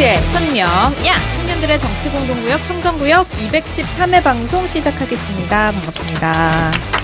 [0.00, 0.66] 콘서트의 선명
[1.06, 5.72] 야 청년들의 정치 공동구역 청정구역 213회 방송 시작하겠습니다.
[5.72, 6.99] 반갑습니다.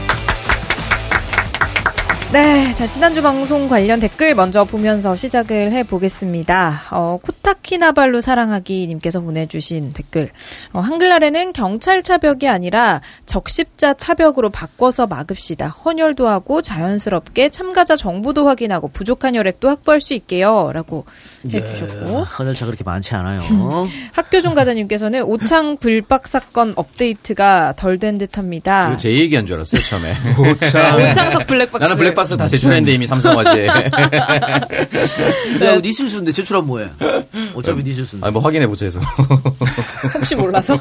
[2.36, 6.82] 네, 자 지난주 방송 관련 댓글 먼저 보면서 시작을 해보겠습니다.
[6.90, 10.28] 어, 코타키나발루 사랑하기님께서 보내주신 댓글.
[10.74, 15.68] 어, 한글날에는 경찰 차벽이 아니라 적십자 차벽으로 바꿔서 막읍시다.
[15.68, 21.06] 헌혈도 하고 자연스럽게 참가자 정보도 확인하고 부족한 혈액도 확보할 수 있게요.라고
[21.50, 23.40] 해주셨고 헌혈차 그렇게 많지 않아요.
[24.12, 28.98] 학교종 가자님께서는 오창 불박 사건 업데이트가 덜 된 듯합니다.
[28.98, 30.12] 제 얘기한 줄 알았어요 처음에.
[31.10, 31.80] 오창석 블랙박스.
[31.82, 33.66] 나는 블랙박스 다 제출했는데 이미 삼성화재.
[35.66, 36.88] 야, 네 실수인데 제출하면 뭐해?
[37.54, 38.26] 어차피 네 실수인데.
[38.26, 39.00] 아 뭐 확인해 보자 해서.
[40.14, 40.78] 혹시 몰라서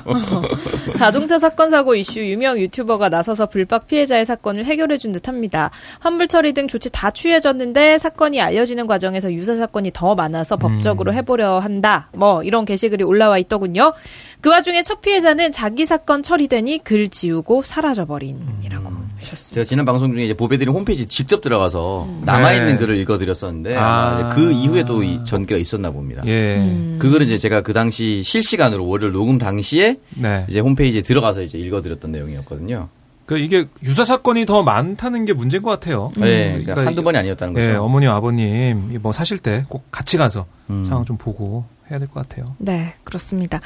[0.98, 5.72] 자동차 사건 사고 이슈 유명 유튜버가 나서서 불박 피해자의 사건을 해결해 준 듯합니다.
[6.00, 11.60] 환불 처리 등 조치 다 취해졌는데 사건이 알려지는 과정에서 유사 사건이 더 많아서 법적으로 해보려
[11.60, 12.10] 한다.
[12.14, 13.94] 뭐 이런 게시글이 올라와 있더군요.
[14.42, 18.90] 그 와중에 첫 피해자는 자기 사건 처리되니 글 지우고 사라져버린이라고
[19.26, 19.56] 하셨습니다.
[19.56, 22.78] 제가 지난 방송 중에 이제 보배드린 홈페이지 직접 들어가서 남아 있는 네.
[22.78, 24.30] 글을 읽어드렸었는데 아.
[24.34, 26.24] 그 이후에도 이 전개가 있었나 봅니다.
[26.26, 26.58] 예.
[26.58, 26.98] 음.
[27.00, 30.46] 그 글은 이제 제가 그 당시 실시간으로 월요일 녹음 당시에 네.
[30.50, 32.90] 이제 홈페이지에 들어가서 이제 읽어드렸던 내용이었거든요.
[33.26, 36.12] 그 이게 유사 사건이 더 많다는 게 문제인 것 같아요.
[36.16, 37.66] 네, 그러니까 그러니까 한두 번이 아니었다는 거죠.
[37.66, 40.84] 예, 어머니 아버님 이뭐 사실 때 꼭 같이 가서 음.
[40.84, 42.56] 상황 좀 보고 해야 될 것 같아요.
[42.58, 43.60] 네, 그렇습니다.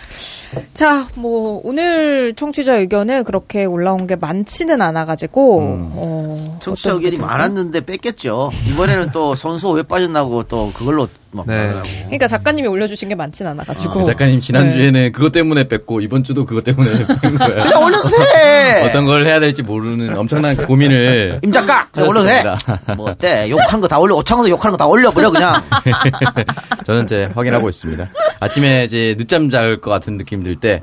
[0.73, 5.91] 자, 뭐 오늘 청취자 의견은 그렇게 올라온 게 많지는 않아가지고 음.
[5.93, 8.51] 어, 청취자 의견이 분들은- 많았는데 뺐겠죠.
[8.71, 11.55] 이번에는 또 선수 왜 빠졌나고 또 그걸로 막 네.
[11.67, 11.87] 말하고.
[12.05, 16.43] 그러니까 작가님이 올려주신 게 많진 않아가지고 그 작가님 지난 주에는 그것 때문에 뺐고 이번 주도
[16.45, 16.89] 그것 때문에
[17.21, 17.53] 뺀 거예요.
[17.63, 18.83] 그냥 올려주세요.
[18.89, 22.31] 어떤 걸 해야 될지 모르는 엄청난 고민을 임 작가 그냥 올려도 돼.
[22.39, 22.95] 하셨습니다.
[22.95, 23.47] 뭐 어때?
[23.49, 24.15] 욕한 거 다 올려.
[24.15, 25.53] 오창서 욕하는 거 다 올려버려 그냥.
[26.83, 28.08] 저는 이제 확인하고 있습니다.
[28.39, 30.81] 아침에 이제 늦잠 잘 것 같은 느낌 들 때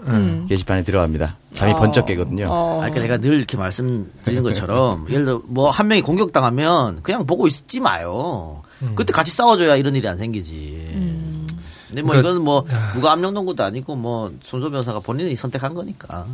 [0.48, 1.37] 게시판에 들어갑니다.
[1.54, 2.44] 잠이 번쩍 깨거든요.
[2.44, 2.50] 음.
[2.50, 2.75] 어.
[2.82, 7.47] 아, 그러니까 내가 늘 이렇게 말씀드리는 것처럼 예를 들어 뭐 한 명이 공격당하면 그냥 보고
[7.47, 8.62] 있지 마요.
[8.94, 10.91] 그때 같이 싸워줘야 이런 일이 안 생기지.
[10.94, 11.47] 음.
[11.88, 16.26] 근데 뭐 그러니까- 이건 뭐 누가 압력농구도 아니고 뭐 손소 변호사가 본인이 선택한 거니까.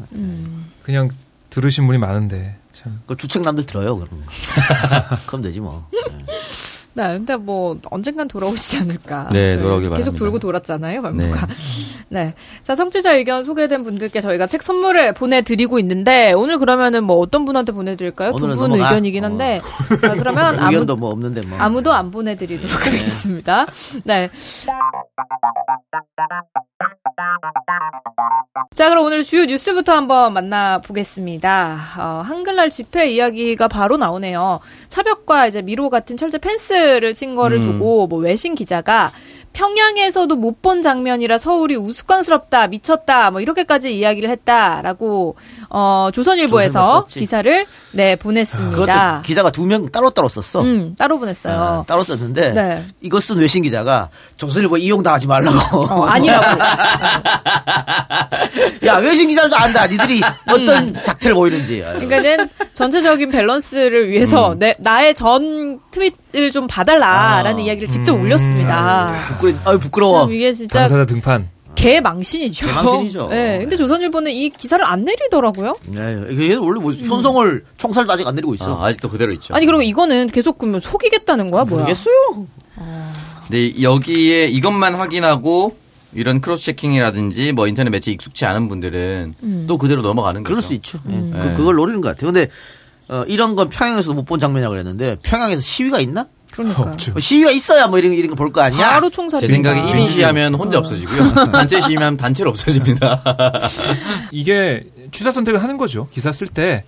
[0.82, 1.08] 그냥
[1.50, 3.00] 들으신 분이 많은데 참.
[3.06, 4.24] 그 주책 남들 들어요 그럼.
[5.26, 5.86] 그럼 되지 뭐.
[5.92, 6.24] 네.
[6.94, 9.30] 네, 근데 뭐 언젠간 돌아오시지 않을까.
[9.32, 10.18] 네, 돌아오길 계속 바랍니다.
[10.18, 11.46] 돌고 돌았잖아요, 맘부가.
[12.10, 12.34] 네.
[12.64, 17.72] 자, 성취자 의견 소개된 분들께 저희가 책 선물을 보내드리고 있는데 오늘 그러면은 뭐 어떤 분한테
[17.72, 18.32] 보내드릴까요?
[18.32, 18.72] 두 분.
[18.72, 19.60] 의견이긴 한데
[20.00, 21.58] 자, 그러면 아무 의견도 뭐 없는데 뭐.
[21.58, 23.66] 아무도 안 보내드리도록 하겠습니다.
[24.04, 24.28] 네.
[28.74, 31.78] 자, 그럼 오늘 주요 뉴스부터 한번 만나보겠습니다.
[31.98, 34.60] 어, 한글날 집회 이야기가 바로 나오네요.
[34.88, 37.62] 차벽과 이제 미로 같은 철제 펜스를 친 거를 음.
[37.62, 39.12] 두고 뭐 외신 기자가
[39.52, 45.34] 평양에서도 못 본 장면이라 서울이 우스꽝스럽다, 미쳤다, 뭐 이렇게까지 이야기를 했다라고
[45.70, 47.04] 어, 조선일보에서.
[47.08, 49.22] 기사를 네 보냈습니다.
[49.24, 50.62] 기자가 두 명 따로 따로 썼어.
[50.64, 51.54] 음, 따로 보냈어요.
[51.54, 52.84] 아, 따로 썼는데 네.
[53.00, 55.78] 이거 쓴 외신 기자가 조선일보 이용당하지 말라고.
[55.78, 56.60] 어, 아니라고.
[58.86, 59.86] 야 외신 기자도 안다.
[59.86, 61.80] 니들이 어떤 작태를 보이는지.
[61.80, 66.16] 그러니까는 전체적인 밸런스를 위해서 내, 나의 전 트윗을
[66.52, 69.12] 좀 봐달라라는 이야기를 직접 올렸습니다.
[69.28, 70.26] 부끄러, 아유 부끄러워.
[70.26, 71.48] 그럼 이게 진짜 당사자 등판.
[71.74, 72.66] 개망신이죠.
[72.66, 73.28] 개망신이죠.
[73.32, 75.76] 네, 근데 조선일보는 이 기사를 안 내리더라고요.
[75.86, 78.78] 네, 이게 원래 뭐 현송을 총살도 아직 안 내리고 있어.
[78.80, 79.54] 아, 아직도 그대로 있죠.
[79.54, 81.82] 아니 그리고 이거는 계속 그러면 속이겠다는 거야, 뭐야?
[81.82, 82.46] 모르겠어요.
[83.48, 85.76] 근데 여기에 이것만 확인하고
[86.14, 89.64] 이런 cross checking이라든지 뭐 인터넷 매체 익숙치 않은 분들은 음.
[89.66, 90.68] 또 그대로 넘어가는 그럴 거죠.
[90.68, 90.98] 수 있죠.
[91.10, 91.16] 예.
[91.16, 91.38] 네.
[91.38, 92.32] 그, 그걸 노리는 것 같아요.
[92.32, 92.48] 근데
[93.12, 96.26] 어, 이런 건 평양에서도 못 본 장면이라고 그랬는데 평양에서 시위가 있나?
[96.52, 96.82] 그러니까.
[96.82, 97.12] 없죠.
[97.12, 98.90] 뭐 시위가 있어야 뭐 이런 이런 거 볼 거 아니야?
[98.90, 99.40] 바로 총살.
[99.40, 100.58] 제 생각에 1인 시위하면 어.
[100.58, 101.50] 혼자 없어지고요.
[101.52, 103.22] 단체 시위하면 단체로 없어집니다.
[104.30, 106.08] 이게 취사 선택을 하는 거죠.
[106.10, 106.84] 기사 쓸 때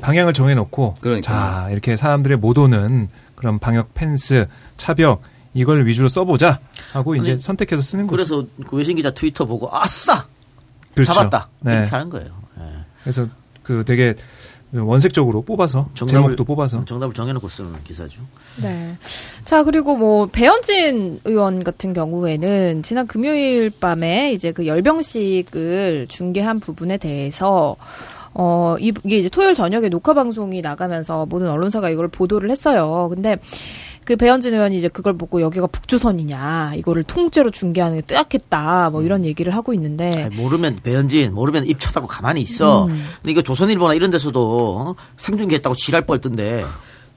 [0.00, 1.22] 방향을 정해놓고 그러니까요.
[1.22, 4.46] 자 이렇게 사람들의 못 오는 그런 방역 펜스,
[4.76, 5.22] 차벽
[5.54, 6.58] 이걸 위주로 써보자
[6.92, 8.16] 하고 이제 근데 선택해서 쓰는 거죠.
[8.16, 10.26] 그래서 그 외신 기자 트위터 보고 아싸
[10.94, 11.12] 그렇죠.
[11.12, 11.72] 잡았다 네.
[11.74, 12.28] 이렇게 하는 거예요.
[12.60, 12.62] 예.
[13.02, 13.26] 그래서
[13.62, 14.14] 그 되게
[14.82, 18.20] 원색적으로 뽑아서 제목도 뽑아서 정답을 정해놓고 쓰는 기사죠.
[18.62, 18.96] 네.
[19.44, 26.96] 자, 그리고 뭐, 배현진 의원 같은 경우에는 지난 금요일 밤에 이제 그 열병식을 중계한 부분에
[26.98, 27.76] 대해서
[28.38, 33.08] 어, 이- 이게 이제 토요일 저녁에 녹화 방송이 나가면서 모든 언론사가 이걸 보도를 했어요.
[33.14, 33.36] 근데
[34.06, 39.24] 그 배현진 의원이 이제 그걸 보고 여기가 북조선이냐, 이거를 통째로 중계하는 게 뜨악했다, 뭐 이런
[39.24, 40.22] 얘기를 하고 있는데.
[40.22, 42.84] 아니, 모르면 배현진 모르면 입 쳐싸고 가만히 있어.
[42.84, 43.04] 음.
[43.16, 44.94] 근데 이거 조선일보나 이런 데서도 어?
[45.16, 46.64] 생중계했다고 지랄 뻘던데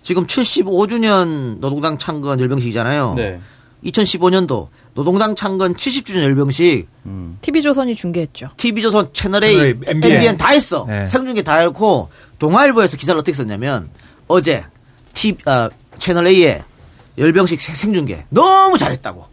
[0.02, 3.14] 지금 75주년 노동당 창건 열병식이잖아요.
[3.16, 3.40] 네.
[3.86, 6.88] 2015년도 노동당 창건 70주년 열병식
[7.42, 8.50] TV조선이 중계했죠.
[8.58, 10.86] TV조선 채널A, 채널A, MBN, MBN 다 했어.
[10.88, 11.06] 네.
[11.06, 12.10] 생중계 다 했고
[12.40, 13.90] 동아일보에서 기사를 어떻게 썼냐면
[14.28, 14.66] 어제
[15.14, 15.70] T 아,
[16.00, 16.64] 채널A의
[17.18, 19.26] 열병식 생- 생중계 너무 잘했다고.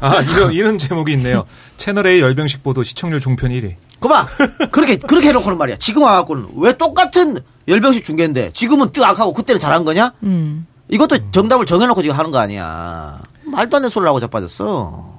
[0.00, 1.44] 아, 이런, 이런 제목이 있네요.
[1.76, 3.74] 채널A 열병식 보도 시청률 종편 1위.
[4.00, 4.26] 그봐
[4.72, 5.76] 그렇게 그렇게 해놓고는 말이야.
[5.76, 7.38] 지금 와갖고는 왜 똑같은
[7.68, 10.12] 열병식 중계인데 지금은 뜨악하고 그때는 잘한 거냐?
[10.24, 10.66] 음.
[10.88, 13.20] 이것도 정답을 정해놓고 지금 하는 거 아니야.
[13.44, 15.12] 말도 안 되는 소리를 하고 자빠졌어.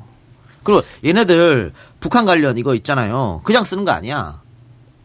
[0.64, 3.42] 그리고 얘네들 북한 관련 이거 있잖아요.
[3.44, 4.42] 그냥 쓰는 거 아니야.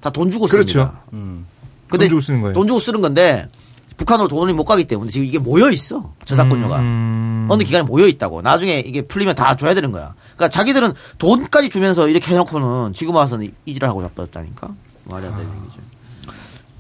[0.01, 0.69] 다 돈 주고 그렇죠.
[0.73, 1.01] 씁니다.
[1.13, 1.47] 음.
[1.89, 2.55] 근데 돈 주고 쓰는 거예요.
[2.55, 3.49] 돈 주고 쓰는 건데
[3.99, 6.13] 북한으로 돈이 못 가기 때문에 지금 이게 모여 있어.
[6.25, 6.79] 저작권료가.
[6.79, 7.47] 음.
[7.51, 8.41] 어느 기간에 모여 있다고.
[8.41, 10.15] 나중에 이게 풀리면 다 줘야 되는 거야.
[10.37, 14.69] 그러니까 자기들은 돈까지 주면서 이렇게 해놓고는 지금 와서는 이질을 하고 자빠졌다니까.
[15.05, 15.81] 말이 안 되는 얘기죠.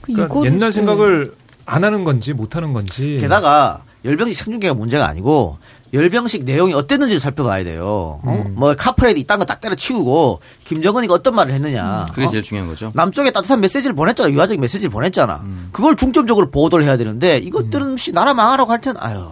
[0.00, 1.34] 그 그러니까 옛날 생각을
[1.66, 3.18] 안 하는 건지 못 하는 건지.
[3.20, 5.58] 게다가 열병식 생중계가 문제가 아니고
[5.92, 8.20] 열병식 내용이 어땠는지를 살펴봐야 돼요.
[8.22, 8.44] 어?
[8.46, 8.54] 음.
[8.54, 12.06] 뭐 카프레이드 이딴 거딱 때려치우고 김정은이가 어떤 말을 했느냐.
[12.12, 12.28] 그게 어?
[12.28, 12.90] 제일 중요한 거죠.
[12.94, 14.30] 남쪽에 따뜻한 메시지를 보냈잖아.
[14.30, 15.40] 유화적인 메시지를 보냈잖아.
[15.44, 15.68] 음.
[15.72, 19.28] 그걸 중점적으로 보도를 해야 되는데 이것들은 씨 나라 망하라고 할텐 아유.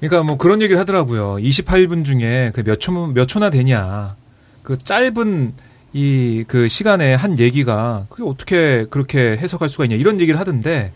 [0.00, 1.36] 그러니까 뭐 그런 얘기를 하더라고요.
[1.36, 4.16] 28분 중에 그 몇 초, 몇 초나 되냐.
[4.62, 5.52] 그 짧은
[5.92, 9.96] 이 그 시간에 한 얘기가 그게 어떻게 그렇게 해석할 수가 있냐.
[9.96, 10.92] 이런 얘기를 하던데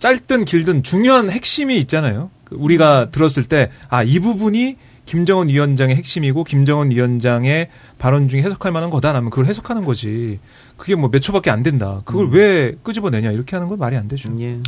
[0.00, 2.30] 짧든 길든 중요한 핵심이 있잖아요.
[2.44, 4.76] 그 우리가 들었을 때 아, 이 부분이
[5.06, 7.68] 김정은 위원장의 핵심이고 김정은 위원장의
[7.98, 10.38] 발언 중에 해석할 만한 거다 하면 그걸 해석하는 거지.
[10.76, 12.02] 그게 뭐 몇 초밖에 안 된다.
[12.04, 13.30] 그걸 왜 끄집어내냐.
[13.32, 14.30] 이렇게 하는 건 말이 안 되죠.
[14.40, 14.58] 예.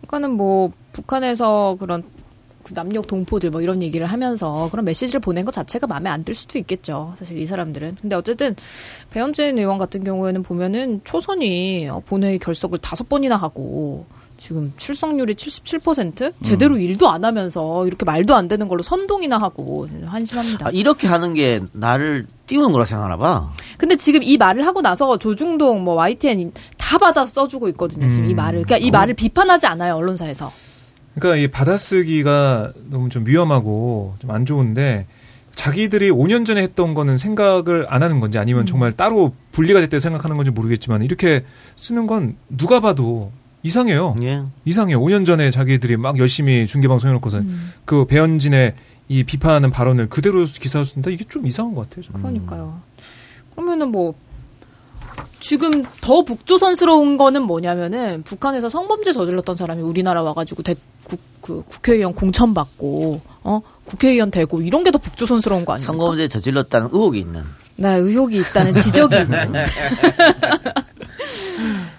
[0.00, 2.02] 그러니까는 뭐 북한에서 그런
[2.64, 6.34] 그 남녘 동포들 뭐 이런 얘기를 하면서 그런 메시지를 보낸 것 자체가 마음에 안 들
[6.34, 7.14] 수도 있겠죠.
[7.18, 7.96] 사실 이 사람들은.
[8.00, 8.54] 근데 어쨌든
[9.10, 14.06] 배현진 의원 같은 경우에는 보면은 초선이 어, 본회의 결석을 다섯 번이나 하고
[14.42, 20.66] 지금 출석률이 77% 제대로 일도 안 하면서 이렇게 말도 안 되는 걸로 선동이나 하고 한심합니다.
[20.66, 23.52] 아, 이렇게 하는 게 나를 띄우는 거라 생각하나 봐.
[23.78, 28.08] 근데 지금 이 말을 하고 나서 조중동 뭐 YTN 다 받아 써주고 있거든요.
[28.08, 28.36] 지금 이 음.
[28.36, 28.64] 말을.
[28.64, 30.50] 그러니까 이 말을 비판하지 않아요 언론사에서.
[31.14, 35.06] 그러니까 이 받아쓰기가 너무 좀 위험하고 좀 안 좋은데
[35.54, 40.36] 자기들이 5년 전에 했던 거는 생각을 안 하는 건지 아니면 정말 따로 분리가 됐다고 생각하는
[40.36, 41.44] 건지 모르겠지만 이렇게
[41.76, 43.30] 쓰는 건 누가 봐도
[43.62, 44.16] 이상해요.
[44.22, 44.42] 예.
[44.64, 45.00] 이상해요.
[45.00, 47.40] 5년 전에 자기들이 막 열심히 중계방송 해놓고서
[47.84, 48.74] 그 배현진의
[49.08, 52.04] 이 비판하는 발언을 그대로 기사로 쓴다 이게 좀 이상한 것 같아요.
[52.06, 52.20] 저는.
[52.22, 52.80] 그러니까요.
[53.54, 54.14] 그러면은 뭐
[55.40, 60.74] 지금 더 북조선스러운 거는 뭐냐면은 북한에서 성범죄 저질렀던 사람이 우리나라 와가지고 대,
[61.04, 65.92] 국, 그 국회의원 공천 받고 어 국회의원 되고 이런 게 더 북조선스러운 거 아닙니까?
[65.92, 67.42] 선거범죄 저질렀다는 의혹이 있는.
[67.76, 69.52] 네, 의혹이 있다는 지적이 있는.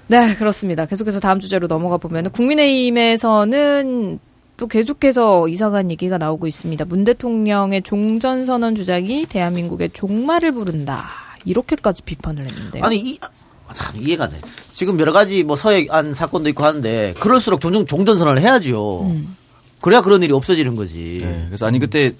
[0.07, 0.85] 네, 그렇습니다.
[0.85, 4.19] 계속해서 다음 주제로 넘어가 보면 국민의힘에서는
[4.57, 6.85] 또 계속해서 이상한 얘기가 나오고 있습니다.
[6.85, 11.05] 문 대통령의 종전선언 주장이 대한민국의 종말을 부른다.
[11.45, 12.83] 이렇게까지 비판을 했는데요.
[12.83, 13.19] 아니 이
[13.67, 14.39] 아, 참 이해가 안 돼.
[14.71, 19.01] 지금 여러 가지 뭐 서해안 사건도 있고 하는데 그럴수록 종종 종전선언을 해야지요.
[19.01, 19.35] 음.
[19.81, 21.17] 그래야 그런 일이 없어지는 거지.
[21.21, 22.13] 네, 그래서 아니 그때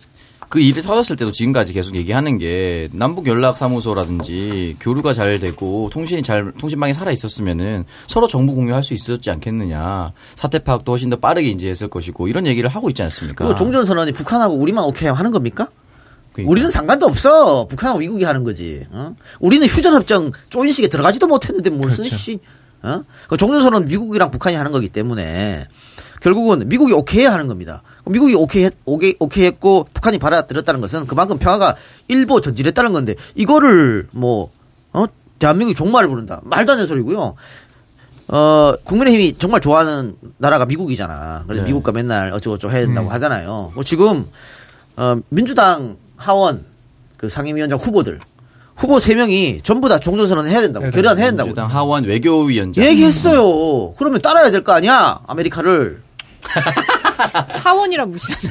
[0.54, 6.22] 그 일이 터졌을 때도 지금까지 계속 얘기하는 게 남북 연락 사무소라든지 교류가 잘 되고 통신이
[6.22, 10.12] 잘 통신망이 살아 있었으면은 서로 정보 공유할 수 있었지 않겠느냐.
[10.36, 13.46] 사태 파악도 훨씬 더 빠르게 인지했을 것이고 이런 얘기를 하고 있지 않습니까?
[13.46, 15.70] 그리고 종전 선언이 북한하고 우리만 오케이 하는 겁니까?
[16.34, 16.52] 그러니까.
[16.52, 17.66] 우리는 상관도 없어.
[17.66, 18.86] 북한하고 미국이 하는 거지.
[18.92, 19.16] 어?
[19.40, 22.16] 우리는 휴전협정 쪼인식에 들어가지도 못했는데 무슨 그렇죠.
[22.16, 22.40] 씨.
[22.84, 23.02] 어?
[23.28, 25.66] 그 종전선언 미국이랑 북한이 하는 거기 때문에
[26.22, 27.82] 결국은 미국이 오케이 하는 겁니다.
[28.06, 31.76] 미국이 오케이, 했, 오케이, 오케이 했고 북한이 받아들였다는 것은 그만큼 평화가
[32.08, 34.50] 일보 전진했다는 건데 이거를 뭐,
[34.92, 35.06] 어?
[35.40, 36.40] 대한민국이 종말을 부른다.
[36.44, 37.36] 말도 안 되는 소리고요.
[38.30, 41.44] 어, 국민의힘이 정말 좋아하는 나라가 미국이잖아.
[41.48, 41.68] 그래서 네.
[41.68, 43.72] 미국과 맨날 어쩌고저쩌고 해야 된다고 하잖아요.
[43.76, 44.26] 뭐 지금,
[44.96, 46.66] 어, 민주당 하원
[47.18, 48.20] 그 상임위원장 후보들
[48.76, 52.84] 후보 세 명이 전부 다 종전선언 해야 된다고 해야 결의안 해야 된다고 민주당 하원 외교위원장
[52.86, 53.94] 얘기했어요.
[53.98, 56.02] 그러면 따라야 될 거 아니야 아메리카를.
[57.18, 58.44] 하원이라 무시하는.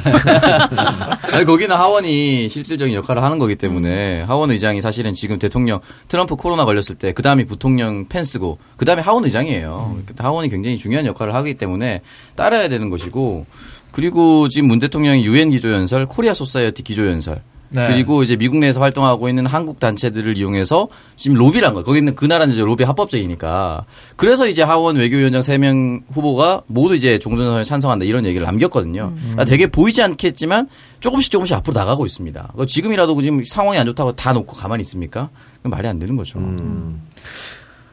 [1.32, 6.64] 아니, 거기는 하원이 실질적인 역할을 하는 거기 때문에 하원 의장이 사실은 지금 대통령 트럼프 코로나
[6.64, 9.98] 걸렸을 때 그 다음이 부통령 펜스고 그 다음에 하원 의장이에요.
[10.18, 12.00] 하원이 굉장히 중요한 역할을 하기 때문에
[12.34, 13.46] 따라야 되는 것이고
[13.90, 17.42] 그리고 지금 문 대통령이 유엔 기조연설, 코리아 소사이어티 기조연설
[17.72, 17.86] 네.
[17.88, 21.84] 그리고 이제 미국 내에서 활동하고 있는 한국 단체들을 이용해서 지금 로비를 한 거예요.
[21.84, 23.86] 거기는 그 나라는 이제 로비 합법적이니까.
[24.16, 29.14] 그래서 이제 하원 외교위원장 3명 후보가 모두 이제 종전선언에 찬성한다 이런 얘기를 남겼거든요.
[29.16, 30.68] 그러니까 되게 보이지 않겠지만
[31.00, 32.52] 조금씩 조금씩 앞으로 나가고 있습니다.
[32.68, 35.30] 지금이라도 지금 상황이 안 좋다고 다 놓고 가만히 있습니까?
[35.62, 36.38] 말이 안 되는 거죠.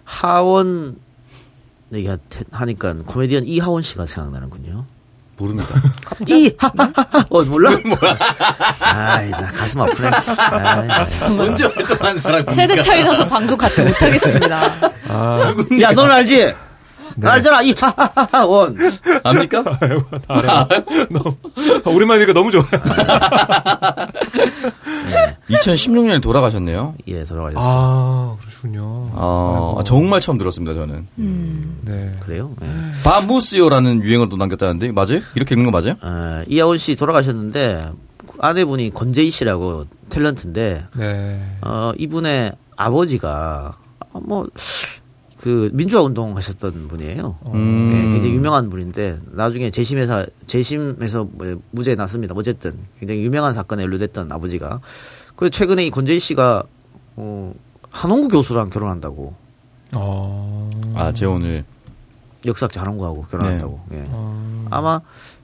[0.03, 0.97] 하원
[1.93, 2.17] 얘기가
[2.51, 4.85] 하니까 코미디언 이하원 씨가 생각나는군요.
[5.39, 5.73] 모릅니다.
[6.27, 7.71] 이 하하하하 어 몰라?
[8.83, 10.09] 아이 나 가슴 아프네.
[11.39, 12.51] 언제 활동한 사람입니까?
[12.51, 14.91] 세대 차이 나서 방송 같이 못 하겠습니다.
[15.07, 16.53] 아, 야 너는 알지?
[17.19, 18.77] 나 알잖아 이 하하하하 원.
[19.23, 19.63] 압니까?
[21.09, 21.35] 너무,
[21.85, 22.65] 오랜만이니까 너무 좋아요.
[25.49, 26.95] 2016년에 돌아가셨네요.
[27.07, 27.59] 예 돌아가셨어.
[27.61, 28.81] 아, 그러시군요.
[29.13, 29.83] 어, 아이고.
[29.83, 31.07] 정말 처음 들었습니다, 저는.
[31.85, 32.11] 네.
[32.21, 32.51] 그래요?
[32.61, 32.67] 예.
[33.03, 35.21] 바무스요라는 유행어도 남겼다는데 맞아요?
[35.35, 35.95] 이렇게 읽는 거 맞아요?
[36.01, 37.91] 어, 이하원 씨 돌아가셨는데
[38.39, 41.41] 아내분이 권재희 씨라고 탤런트인데 네.
[41.61, 43.73] 어, 이분의 아버지가
[44.13, 44.47] 어, 뭐
[45.39, 47.37] 그 민주화 운동 하셨던 분이에요.
[47.53, 47.89] 음.
[47.91, 52.33] 네, 굉장히 유명한 분인데 나중에 재심에서 재심에서 뭐 무죄 났습니다.
[52.35, 54.81] 어쨌든 굉장히 유명한 사건에 연루됐던 아버지가
[55.37, 56.63] 그리고 최근에 이 권재희 씨가
[57.15, 57.53] 어,
[57.89, 59.33] 한홍구 교수랑 결혼한다고
[59.93, 60.69] 어.
[60.95, 61.63] 아, 제 오늘
[62.45, 63.79] 역사학자 한홍구하고 결혼한다고.
[63.93, 64.03] 예.
[64.07, 64.65] 어.
[64.69, 64.99] 아마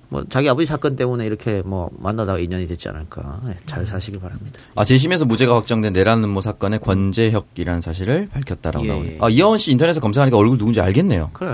[0.10, 3.42] 뭐 자기 아버지 사건 때문에 이렇게 뭐 만나다가 인연이 됐지 않을까.
[3.48, 4.60] 예, 잘 사시길 바랍니다.
[4.76, 9.12] 아, 재심에서 무죄가 확정된 내란 음모 사건의 권재혁이라는 사실을 밝혔다라고 예, 나오네요.
[9.14, 9.18] 예.
[9.22, 11.32] 아, 이하원 씨 인터넷에 검색하니까 얼굴 누군지 알겠네요.
[11.34, 11.50] 그래.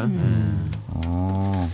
[0.88, 1.70] 어.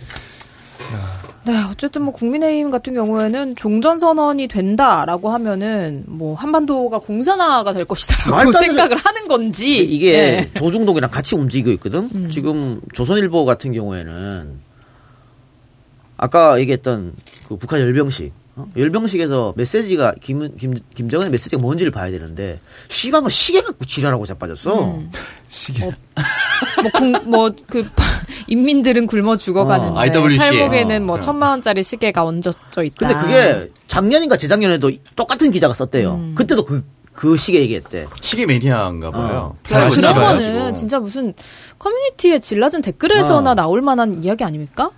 [1.48, 8.52] 네, 어쨌든 뭐 국민의힘 같은 경우에는 종전 선언이 된다라고 하면은 뭐 한반도가 공산화가 될 것이다라고
[8.52, 10.50] 생각을 하는 건지 이게 네.
[10.56, 12.10] 조중동이랑 같이 움직이고 있거든.
[12.14, 12.30] 음.
[12.30, 14.67] 지금 조선일보 같은 경우에는
[16.18, 17.14] 아까 얘기했던
[17.48, 18.34] 그 북한 열병식.
[18.58, 18.68] 어?
[18.76, 24.96] 열병식에서 메시지가 김, 김, 김정은의 메시지가 뭔지를 봐야 되는데 씨발 뭐 시계 갖고 지랄하고 자빠졌어.
[24.96, 25.12] 음.
[25.48, 25.92] 시계.
[27.26, 27.88] 뭐그
[28.48, 30.38] 인민들은 굶어 죽어가는데 어, IWC.
[30.40, 31.20] 팔목에는 뭐 어.
[31.20, 33.08] 천만 원짜리 시계가 얹어져 있다.
[33.08, 36.16] 근데 그게 작년인가 재작년에도 똑같은 기자가 썼대요.
[36.16, 36.36] 음.
[36.36, 36.84] 그때도 그,
[37.14, 38.08] 그 시계 얘기했대.
[38.22, 39.56] 시계 매니아인가 봐요.
[39.56, 39.58] 어.
[39.64, 40.74] 잘 그런 거는.
[40.74, 41.34] 진짜 무슨
[41.78, 43.56] 커뮤니티에 질라진 댓글에서나 어.
[43.56, 44.90] 나올 만한 이야기 아닙니까?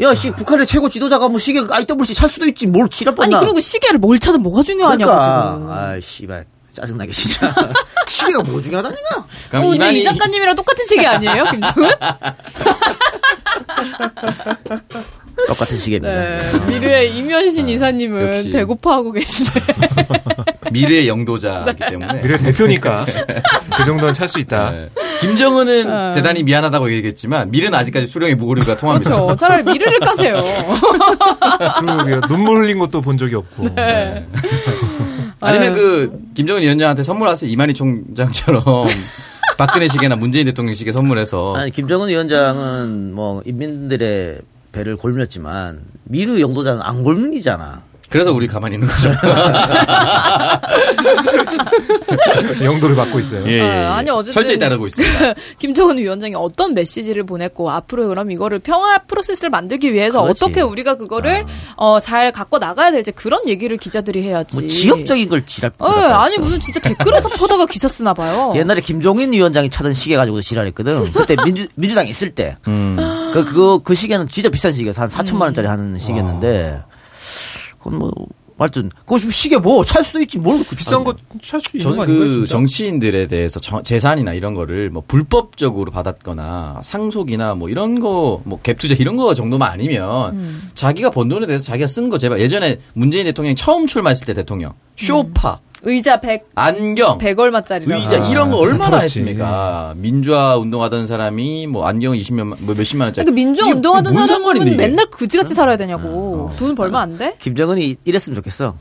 [0.00, 2.66] 야, 씨, 북한의 최고 지도자가 뭐 시계 IWC 찰 수도 있지.
[2.66, 3.34] 뭘 지랄 아니.
[3.38, 5.54] 그리고 시계를 뭘 차든 뭐가 중요하냐고 그러니까.
[5.58, 5.70] 지금.
[5.70, 6.46] 아, 씨발.
[6.72, 7.54] 짜증나게 진짜.
[8.08, 9.26] 시계가 뭐 중요하다니까?
[9.50, 11.90] 그럼 어, 근데 이만희 이 작가님이랑 똑같은 시계 아니에요, 김정은?
[15.46, 16.14] 똑같은 시계입니다.
[16.14, 16.52] 네.
[16.68, 18.50] 미르의 임현신 이사님은 역시.
[18.50, 19.50] 배고파하고 계시네.
[20.72, 22.20] 미래의 영도자이기 때문에.
[22.20, 23.04] 미래 대표니까
[23.76, 24.70] 그 정도는 찰 수 있다.
[24.70, 24.88] 네.
[25.20, 26.12] 김정은은 어.
[26.14, 29.14] 대단히 미안하다고 얘기했지만 미래는 아직까지 수령의 무고리가 통합니다.
[29.14, 29.36] 그렇죠.
[29.36, 30.34] 차라리 미르를 까세요.
[31.80, 32.20] 그러게요.
[32.28, 33.74] 눈물 흘린 것도 본 적이 없고.
[33.74, 34.26] 네.
[35.40, 35.72] 아니면 아유.
[35.72, 37.50] 그 김정은 위원장한테 선물하세요.
[37.50, 38.62] 이만희 총장처럼
[39.58, 44.38] 박근혜 시계나 문재인 대통령 시계 선물해서 아니, 김정은 위원장은 뭐 인민들의
[44.72, 47.91] 배를 골몄지만 미르 영도자는 안 골문이잖아.
[48.12, 49.10] 그래서 우리 가만히 있는 거죠.
[52.62, 53.44] 영도를 받고 있어요.
[53.46, 53.84] 예, 예, 예.
[53.84, 55.34] 아, 아니, 어쨌든- 철저히 따르고 있습니다.
[55.58, 60.44] 김정은 위원장이 어떤 메시지를 보냈고 앞으로 그럼 이거를 평화 프로세스를 만들기 위해서 그렇지.
[60.44, 61.44] 어떻게 우리가 그거를
[61.76, 64.56] 어, 잘 갖고 나가야 될지 그런 얘기를 기자들이 해야지.
[64.58, 68.52] 뭐 지역적인 걸 지랄 예, 아니 무슨 진짜 댓글에서 퍼다가 기사 쓰나 봐요.
[68.56, 71.12] 옛날에 김종인 위원장이 차던 시계 가지고 지랄했거든.
[71.12, 72.56] 그때 민주 민주당 있을 때.
[72.68, 72.96] 음.
[73.32, 75.02] 그 그거 그 시계는 진짜 비싼 시계였어.
[75.02, 76.80] 한 4천만 원짜리 하는 시계였는데.
[77.82, 78.10] 그건 뭐
[78.58, 82.28] 하여튼 그거 시계 뭐찰 수도 있지 뭘 그렇게 비싼 거찰수 있는 거 저는 아닌가요?
[82.28, 82.50] 그 진짜?
[82.50, 89.00] 정치인들에 대해서 정- 재산이나 이런 거를 뭐 불법적으로 받았거나 상속이나 뭐 이런 거 뭐 갭투자
[89.00, 90.70] 이런 거 정도만 아니면 음.
[90.74, 94.74] 자기가 번 돈에 대해서 자기가 쓴 거 제발 예전에 문재인 대통령이 처음 출마했을 때 대통령
[94.96, 97.84] 쇼파 의자 100, 안경 100 얼마짜리.
[97.88, 98.98] 의자 아, 이런 거 얼마나.
[98.98, 99.92] 했습니까?
[99.96, 103.24] 민주화 운동하던 사람이 뭐 안경 20몇 뭐 몇십만 원짜리.
[103.24, 104.76] 그러니까 민주화 운동하던 뭔 사람은?
[104.76, 106.50] 맨날 그지같이 살아야 되냐고.
[106.56, 107.34] 돈 벌면 안 돼?
[107.38, 108.76] 김정은이 이랬으면 좋겠어.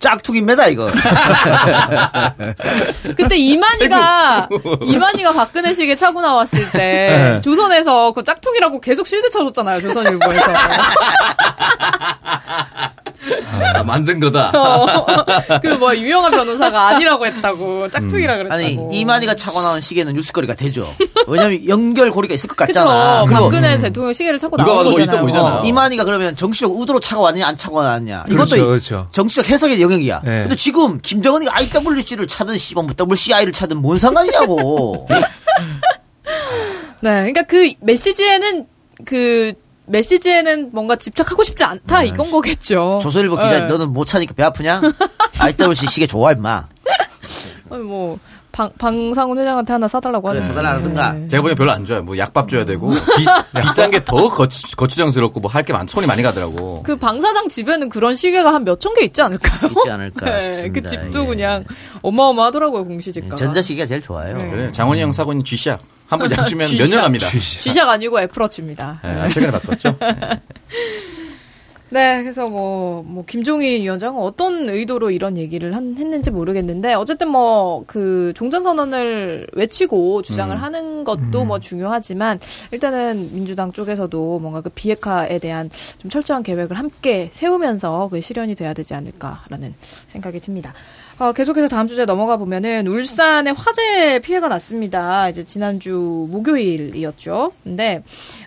[0.00, 0.88] 짝퉁입니다 이거.
[3.16, 4.48] 그때 이만희가
[4.86, 7.40] 이만희가 박근혜 시계 차고 나왔을 때 네.
[7.40, 10.46] 조선에서 그 짝퉁이라고 계속 실드 쳐줬잖아요 조선일보에서.
[13.74, 14.52] 아, 만든 거다.
[15.62, 18.54] 그뭐 유영한 변호사가 아니라고 했다고 짝퉁이라 그랬다고.
[18.54, 20.86] 아니 이만희가 차고 나온 시계는 뉴스거리가 되죠.
[21.26, 22.80] 왜냐면 연결 고리가 있을 것 그쵸.
[22.80, 23.24] 같잖아.
[23.26, 25.04] 그리고 박근혜 대통령 시계를 차고 누가 나온 봐도 거잖아요.
[25.04, 25.54] 있어 보이잖아요.
[25.62, 28.24] 어, 이만희가 그러면 정치적 의도로 차고 왔냐 안 차고 왔냐.
[28.24, 29.08] 그렇죠, 이것도 그렇죠.
[29.12, 30.22] 정치적 해석의 영역이야.
[30.24, 30.42] 네.
[30.42, 35.08] 근데 지금 김정은이가 IWC를 차든 뭐 WCI를 차든 뭔 상관이냐고.
[37.00, 38.66] 네, 그러니까 그 메시지에는
[39.04, 39.52] 그
[39.88, 42.98] 메시지에는 뭔가 집착하고 싶지 않다 이건 거겠죠.
[43.02, 43.66] 조선일보 기자 네.
[43.66, 44.80] 너는 못 차니까 배 아프냐?
[45.38, 46.66] IWC 시계 좋아 임마.
[47.70, 48.18] 아니, 뭐
[48.50, 50.52] 방, 방상훈 회장한테 하나 사달라고 그래 하는.
[50.52, 51.14] 사달라든가.
[51.28, 52.02] 제가 보기엔 별로 안 좋아요.
[52.02, 52.96] 뭐 약밥 줘야 되고 비,
[53.60, 54.28] 비싼 게 더
[54.76, 56.82] 거추장스럽고 뭐 할 게 많, 손이 많이 가더라고.
[56.82, 59.70] 그 방사장 집에는 그런 시계가 한 몇 천 개 있지 않을까요?
[59.70, 60.80] 있지 않을까 네, 싶습니다.
[60.80, 61.26] 그 집도 예.
[61.26, 61.64] 그냥
[62.02, 63.36] 어마어마하더라고요 공시지가.
[63.36, 64.36] 전자시계가 제일 좋아요.
[64.38, 64.48] 네.
[64.50, 65.78] 그래 장원희 형 사고는 G샥
[66.08, 67.02] 한 번 약 주면 몇 년.
[67.02, 67.26] 갑니다.
[67.28, 69.00] G샥 아니고 애플워치입니다.
[69.04, 69.96] 예, 최근에 바꿨죠.
[70.02, 70.40] 예.
[71.90, 77.82] 네, 그래서 뭐, 뭐, 김종인 위원장은 어떤 의도로 이런 얘기를 한, 했는지 모르겠는데, 어쨌든 뭐,
[77.86, 80.62] 그, 종전선언을 외치고 주장을 음.
[80.62, 82.40] 하는 것도 뭐 중요하지만,
[82.72, 88.74] 일단은 민주당 쪽에서도 뭔가 그 비핵화에 대한 좀 철저한 계획을 함께 세우면서 그 실현이 돼야
[88.74, 89.74] 되지 않을까라는
[90.08, 90.74] 생각이 듭니다.
[91.18, 95.28] 어, 계속해서 다음 주제 넘어가 보면은 울산에 화재 피해가 났습니다.
[95.28, 97.52] 이제 지난주 목요일이었죠.
[97.64, 98.02] 근데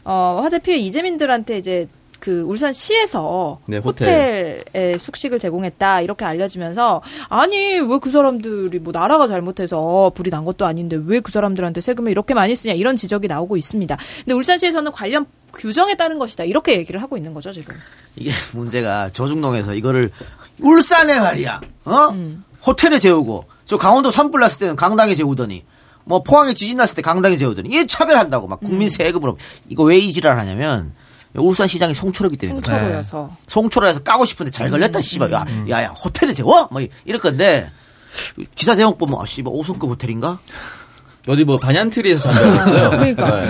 [0.06, 1.88] 어, 화재 피해 이재민들한테 이제
[2.22, 4.08] 그 울산시에서 네, 호텔.
[4.08, 10.46] 호텔 에 숙식을 제공했다 이렇게 알려지면서 아니 왜 그 사람들이 뭐 나라가 잘못해서 불이 난
[10.46, 13.98] 것도 아닌데 왜 그 사람들한테 세금을 이렇게 많이 쓰냐 이런 지적이 나오고 있습니다.
[14.20, 17.76] 근데 울산시에서는 관련 규정에 따른 것이다 이렇게 얘기를 하고 있는 거죠 지금.
[18.16, 20.10] 이게 문제가 조중동에서 이거를
[20.62, 21.60] 울산에 말이야.
[21.86, 22.08] 어?
[22.12, 22.44] 음.
[22.66, 25.66] 호텔에 재우고 저 강원도 산불 났을 때는 강당에 재우더니
[26.04, 28.68] 뭐 포항에 지진 났을 때 강당에 재우더니 이게 차별한다고 막 음.
[28.68, 29.38] 국민 세금으로
[29.70, 30.94] 이거 왜 이 지랄 하냐면
[31.36, 32.74] 울산 시장이 송초록이 때문에 그래.
[32.76, 33.30] 홍초로여서.
[33.48, 35.02] 송초로에서 까고 싶은데 잘 걸렸다 음.
[35.02, 36.68] 씨발 야, 야, 야 호텔에 재워?
[36.72, 37.70] 뭐 이럴 건데
[38.56, 40.40] 기사 제목 보면 아 씨발 5성급 호텔인가?
[41.28, 42.90] 어디 뭐 반얀트리에서 잔다고 했어요.
[42.98, 43.42] 그러니까.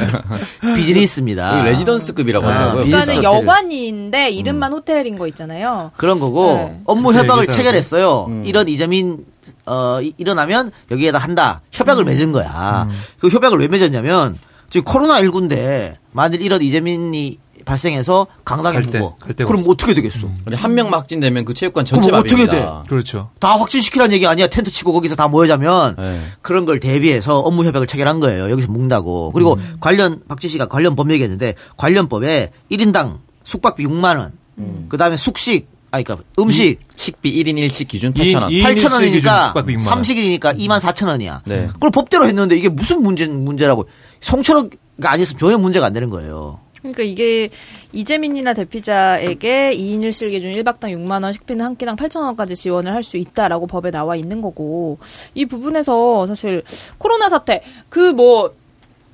[0.75, 1.60] 비즈니스입니다.
[1.60, 2.84] 여기 레지던스급이라고 아, 하더라고요.
[2.84, 3.40] 비즈니스 그러니까는.
[3.42, 5.92] 여관인데 이름만 호텔인 거 있잖아요.
[5.98, 6.82] 그런 거고 네.
[6.86, 7.48] 업무 협약을.
[7.48, 8.25] 체결했어요.
[8.28, 8.44] 음.
[8.46, 9.25] 이런 이재민
[9.66, 11.62] 어 이- 일어나면 여기에다 한다.
[11.63, 11.68] 음.
[11.72, 12.88] 협약을 맺은 거야.
[13.20, 14.38] 그 협약을 왜 맺었냐면
[14.70, 19.15] 지금 코로나 19인데 만일 이런 이재민이 발생해서 강당에 갈 때, 묵어.
[19.20, 19.72] 갈 데가 그럼 없어.
[19.72, 20.27] 어떻게 되겠어?
[20.44, 22.84] 근데 한 명 확진되면 그 체육관 전체 그럼 어떻게 마비입니다.
[22.88, 23.30] 그렇죠.
[23.39, 24.48] 다 확진시키라는 얘기 아니야.
[24.48, 26.22] 텐트 치고 거기서 다 모여자면 네.
[26.41, 28.50] 그런 걸 대비해서 업무 협약을 체결한 거예요.
[28.51, 29.32] 여기서 묵는다고.
[29.34, 29.75] 그리고 음.
[29.80, 34.32] 관련 박지 씨가 관련 법 얘기했는데 관련법에 1인당 숙박비 6만 원.
[34.58, 34.86] 음.
[34.89, 38.50] 그다음에 숙식 아니 그러니까 음식 식비 1인 1식 기준 이- 8,000원.
[38.51, 40.01] 이- 8천 일일 기준 원이니까 숙박비 6만 원.
[40.01, 41.41] 30일이니까 2만 4천 원이야.
[41.46, 41.68] 네.
[41.74, 43.88] 그걸 법대로 했는데 이게 무슨 문제 문제라고
[44.22, 44.70] 송철호가
[45.01, 46.60] 아니었으면 전혀 문제가 안 되는 거예요.
[46.82, 47.50] 그러니까 이게
[47.94, 53.02] 이재민이나 대피자에게 2인 1실 기준 1박당 6만 원, 식비는 한 끼당 8천 원까지 지원을 할
[53.04, 55.00] 수 있다라고 법에 나와 있는 거고
[55.34, 56.63] 이 부분에서 사실
[57.00, 58.54] 코로나 사태 그뭐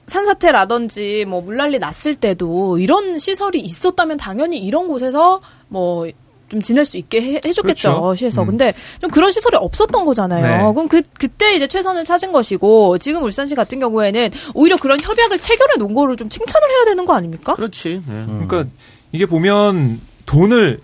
[0.08, 6.08] 산사태라든지 뭐 물난리 났을 때도 이런 시설이 있었다면 당연히 이런 곳에서 뭐
[6.49, 7.62] 좀 지낼 수 있게 해, 해줬겠죠
[8.01, 8.15] 그렇죠.
[8.15, 8.47] 시에서 음.
[8.47, 10.67] 근데 좀 그런 시설이 없었던 거잖아요.
[10.67, 10.73] 네.
[10.73, 15.75] 그럼 그 그때 이제 최선을 찾은 것이고 지금 울산시 같은 경우에는 오히려 그런 협약을 체결해
[15.77, 17.55] 놓은 거를 좀 칭찬을 해야 되는 거 아닙니까?
[17.55, 18.01] 그렇지.
[18.07, 18.25] 예.
[18.25, 18.65] 그러니까
[19.12, 20.79] 이게 보면 돈을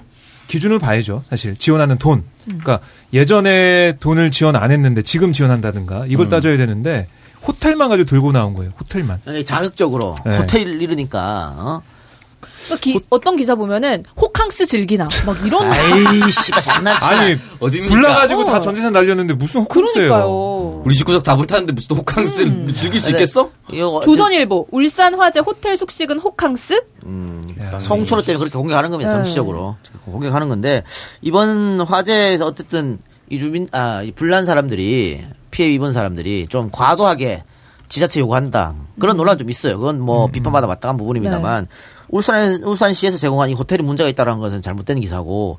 [0.48, 1.24] 기준을 봐야죠.
[1.26, 2.24] 사실 지원하는 돈.
[2.46, 2.80] 그러니까
[3.14, 7.08] 예전에 돈을 지원 안 했는데 지금 지원한다든가 이걸 따져야 되는데
[7.48, 8.72] 호텔만 가지고 들고 나온 거예요.
[8.80, 9.22] 호텔만.
[9.46, 10.38] 자극적으로 네.
[10.38, 11.82] 호텔 이러니까 어?
[12.66, 17.12] 그러니까 기- 어떤 기사 보면은 호캉스 즐기나 막 이런 아이 씨발 장난치나.
[17.20, 17.94] 아니 어디입니까?
[17.94, 18.46] 불나가지고 어.
[18.46, 20.08] 다 전재산 날렸는데 무슨 호캉스예요?
[20.10, 20.82] 그러니까요.
[20.86, 22.74] 우리 집구석 다 불탔는데 무슨 호캉스를 음.
[22.74, 23.12] 즐길 수 네.
[23.14, 23.50] 있겠어?
[23.72, 26.74] 이거 조선일보 울산 화재 호텔 숙식은 호캉스?
[27.60, 29.12] 야, 송초로 때문에 그렇게 공격하는 겁니다.
[29.12, 29.18] 네.
[29.18, 30.84] 정치적으로 공격하는 건데
[31.22, 33.00] 이번 화재에서 어쨌든
[33.30, 37.44] 이 주민 아이 불난 사람들이 피해 입은 사람들이 좀 과도하게
[37.90, 39.78] 지자체 요구한다 그런 논란 좀 있어요.
[39.78, 41.68] 그건 뭐 비판받아 마땅한 부분입니다만
[42.14, 45.58] 울산 울산시에서 제공한 이 호텔이 문제가 있다는 것은 잘못된 기사고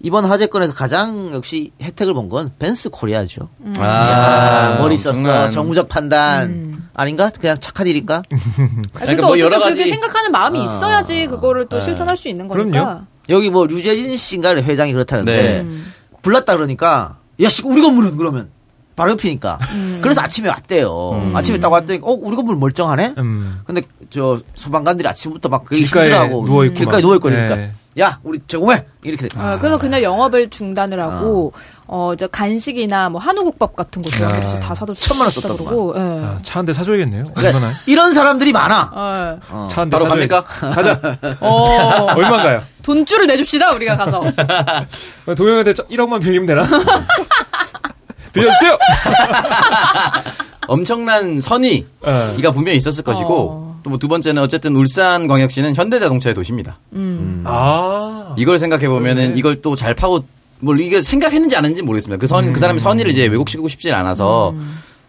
[0.00, 3.48] 이번 화재 건에서 가장 역시 혜택을 본 건 벤스 코리아죠.
[3.78, 7.30] 아, 야, 머리 썼어 정무적 판단 아닌가?
[7.40, 8.22] 그냥 착한 일인가?
[8.22, 10.64] 아, 그러니까 그러니까 뭐 여러 그렇게 가지- 생각하는 마음이 아.
[10.64, 11.84] 있어야지 그거를 또 네.
[11.84, 12.70] 실천할 수 있는 그럼요.
[12.70, 13.06] 거니까.
[13.30, 15.60] 여기 뭐 류재진 씨인가 회장이 그렇다는데 네.
[15.62, 15.92] 음.
[16.22, 18.50] 불났다 그러니까 야 씨 우리 건물은 그러면
[18.98, 19.56] 바로 옆이니까
[20.02, 23.60] 그래서 아침에 왔대요 아침에 딱 왔더니 어 우리 건물 멀쩡하네 음.
[23.64, 23.80] 근데
[24.10, 27.00] 저 소방관들이 아침부터 막 그게 길가에 힘들어하고 누워 있고 길가에 막.
[27.00, 27.72] 누워 있고 그러니까 네.
[28.00, 29.40] 야 우리 제공해 이렇게 돼.
[29.40, 31.52] 어, 그래서 그날 영업을 중단을 하고
[31.88, 35.54] 어, 저 간식이나 뭐 한우국밥 같은 거 좋아해서 다 사도 천만 원 썼다.
[35.54, 35.94] 그러고.
[35.96, 36.00] 예.
[36.00, 37.24] 아, 차한 대 사줘야겠네요.
[37.34, 37.74] 그러니까 얼마나?
[37.86, 39.40] 이런 사람들이 많아 어.
[39.50, 39.68] 어.
[39.68, 40.08] 차한 대 바로.
[40.08, 40.44] 갑니까?
[40.44, 41.00] 가자.
[41.40, 42.06] 어.
[42.14, 42.62] 얼마인가요?
[42.84, 44.22] 돈줄을 내줍시다 우리가 가서.
[45.36, 46.62] 동영한테 1억만 빌리면 되나?
[48.32, 48.78] 빌려주세요!
[50.68, 52.34] 엄청난 선의 어.
[52.38, 53.80] 이가 분명히 있었을 것이고 어.
[53.82, 56.78] 또뭐 두 번째는 어쨌든 울산 광역시는 현대자동차의 도시입니다.
[56.92, 57.42] 음.
[57.44, 58.34] 아.
[58.36, 59.38] 이걸 생각해 보면은 네.
[59.38, 60.24] 이걸 또 잘 파고
[60.60, 62.18] 뭐 이게 생각했는지 안 했는지 모르겠습니다.
[62.18, 64.54] 그선그 사람이 선의를 이제 왜곡시키고 싶진 않아서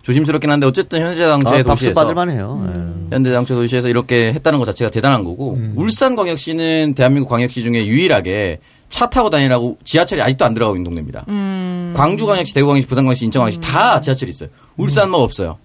[0.04, 3.16] 조심스럽긴 한데 어쨌든 현대자동차의 아, 도시에서 받을 만해요 예.
[3.16, 5.74] 현대자동차 도시에서 이렇게 했다는 것 자체가 대단한 거고 음.
[5.76, 11.26] 울산 광역시는 대한민국 광역시 중에 유일하게 차 타고 다니라고 지하철이 아직도 안 들어가고 있는 동네입니다.
[11.30, 11.94] 음.
[11.96, 14.50] 광주광역시, 대구광역시, 부산광역시, 인천광역시 다 지하철이 있어요.
[14.78, 15.58] 울산만 없어요.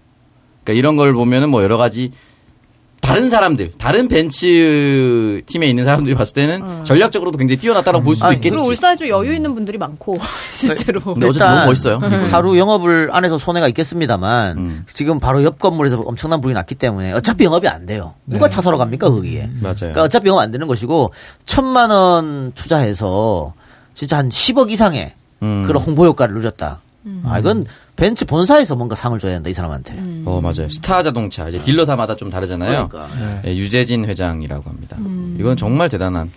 [0.63, 2.13] 그러니까 이런 걸 보면은 뭐 여러 가지
[3.05, 8.37] 다른 사람들, 다른 벤츠 팀에 있는 사람들이 봤을 때는 전략적으로도 굉장히 뛰어났다고 볼 수도 아니,
[8.37, 8.51] 있겠지.
[8.51, 10.19] 그리고 울산에 좀 여유 있는 분들이 많고
[10.57, 11.01] 실제로.
[11.01, 11.99] 근데 어쨌든 너무 멋있어요.
[12.31, 14.85] 하루 영업을 안에서 손해가 있겠습니다만 음.
[14.87, 18.15] 지금 바로 옆 건물에서 엄청난 불이 났기 때문에 어차피 영업이 안 돼요.
[18.27, 19.51] 누가 차 사러 갑니까 거기에?
[19.61, 19.75] 맞아요.
[19.79, 21.13] 그러니까 어차피 영업 안 되는 것이고
[21.45, 23.53] 천만 원 투자해서
[23.95, 25.13] 진짜 한 10억 이상의
[25.43, 25.65] 음.
[25.67, 26.81] 그런 홍보 효과를 누렸다.
[27.25, 27.65] 아 이건
[27.97, 29.95] 벤츠 본사에서 뭔가 상을 줘야 된다 이 사람한테.
[30.25, 30.69] 어 맞아요.
[30.69, 32.89] 스타 자동차 이제 딜러사마다 좀 다르잖아요.
[32.89, 33.43] 그러니까.
[33.47, 34.97] 예, 유재진 회장이라고 합니다.
[35.39, 36.31] 이건 정말 대단한.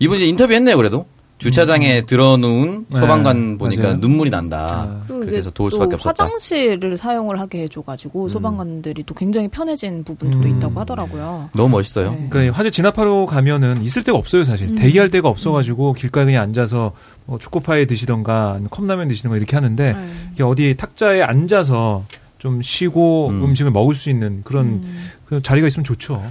[0.00, 0.76] 이분 이제 인터뷰했네요.
[0.76, 1.06] 그래도
[1.38, 3.96] 주차장에 들어놓은 네, 소방관 보니까 맞아요.
[3.98, 5.02] 눈물이 난다.
[5.06, 6.24] 그리고 이게 그래서 도울 또 수밖에 없었다.
[6.24, 10.56] 화장실을 사용을 하게 해줘가지고 소방관들이 또 굉장히 편해진 부분도 음.
[10.56, 11.50] 있다고 하더라고요.
[11.54, 12.12] 너무 멋있어요.
[12.12, 12.26] 네.
[12.30, 16.92] 그러니까 이 화재 진압하러 가면은 있을 데가 없어요 사실 대기할 데가 없어가지고 길가에 그냥 앉아서
[17.26, 20.08] 뭐 초코파이 드시던가 컵라면 드시던가 이렇게 하는데 네.
[20.34, 22.04] 이게 어디 탁자에 앉아서
[22.38, 23.44] 좀 쉬고 음.
[23.44, 23.54] 음.
[23.54, 24.84] 식을 먹을 수 있는 그런
[25.26, 26.22] 그 자리가 있으면 좋죠.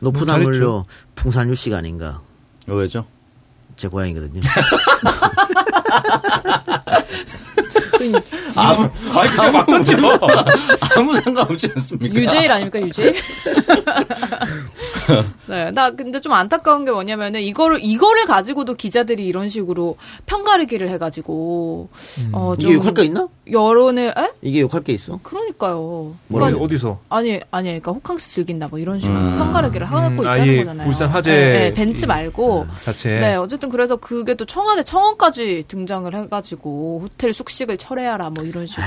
[0.00, 0.50] 높은 뭐 잘했죠.
[0.50, 2.20] 하물로 풍산유 아닌가.
[2.68, 3.06] 어, 왜죠?
[3.78, 4.40] 제 고향이거든요.
[8.54, 8.88] 아무
[9.18, 9.96] 아니 그냥 막 던져.
[10.96, 12.20] 아무 상관없지 않습니까?
[12.20, 13.14] 유제일 아닙니까 유제일?
[15.46, 21.88] 네, 나 근데 좀 안타까운 게 뭐냐면은 이거를 이거를 가지고도 기자들이 이런 식으로 편가르기를 해가지고
[22.32, 23.28] 어, 이게 좀 욕할 게 있나?
[23.50, 24.30] 여론을 에?
[24.42, 25.18] 이게 욕할 게 있어?
[25.22, 26.14] 그러니까요.
[26.28, 26.50] 뭐라고?
[26.50, 27.00] 그러니까 어디서?
[27.08, 29.38] 아니 아니 그러니까 호캉스 즐긴다 뭐 이런 식으로 음.
[29.38, 30.88] 편가르기를 하고 음, 있다는 아예 거잖아요.
[30.88, 33.08] 울산 화재 네, 네, 벤츠 말고 자체.
[33.18, 38.86] 네, 어쨌든 그래서 그게 또 청와대 청원까지 등장을 해가지고 호텔 숙식을 철회하라 뭐 이런 식으로.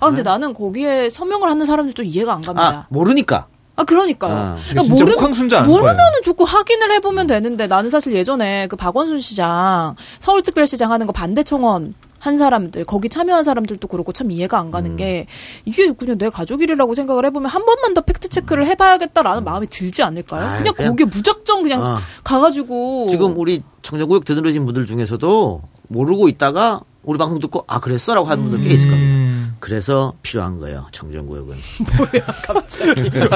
[0.00, 2.86] 아 근데 나는 거기에 서명을 하는 사람들도 이해가 안아 갑니다.
[2.90, 3.46] 모르니까.
[3.78, 4.34] 아, 그러니까요.
[4.34, 4.56] 아.
[4.70, 5.66] 아는 거예요.
[5.66, 11.42] 모르면은 좋고 확인을 해보면 되는데 나는 사실 예전에 그 박원순 시장 서울특별시장 하는 거 반대
[11.42, 11.92] 청원
[12.26, 15.26] 한 사람들 거기 참여한 사람들도 그렇고 참 이해가 안 가는 게
[15.64, 20.02] 이게 그냥 내 가족 일이라고 생각을 해보면 한 번만 더 팩트 체크를 해봐야겠다라는 마음이 들지
[20.02, 20.44] 않을까요?
[20.46, 21.98] 아, 그냥 그냥- 거기에 무작정 그냥 어.
[22.24, 28.42] 가가지고 지금 우리 청정구역 듣는 분들 중에서도 모르고 있다가 우리 방송 듣고 아 그랬어라고 하는
[28.42, 29.08] 분들 꽤 있을 겁니다.
[29.12, 30.88] 음, 그래서 필요한 거예요.
[30.90, 31.54] 청정구역은.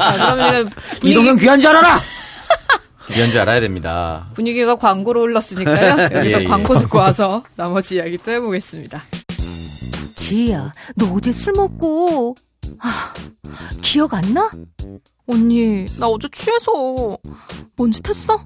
[0.00, 2.00] 아, 그러면 분위기, 이동현 귀한 줄 알아라.
[3.14, 4.28] 이런 줄 알아야 됩니다.
[4.34, 6.10] 분위기가 광고로 흘렀으니까요.
[6.18, 6.46] 여기서 예, 예.
[6.46, 9.02] 광고 듣고 와서 나머지 이야기 또 해보겠습니다.
[10.16, 12.34] 지혜야, 너 어제 술 먹고,
[12.80, 13.14] 아,
[13.80, 14.50] 기억 안 나?
[15.26, 17.16] 언니, 나 어제 취해서
[17.76, 18.44] 뭔짓 했어?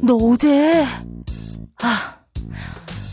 [0.00, 0.84] 너 어제,
[1.82, 2.18] 아,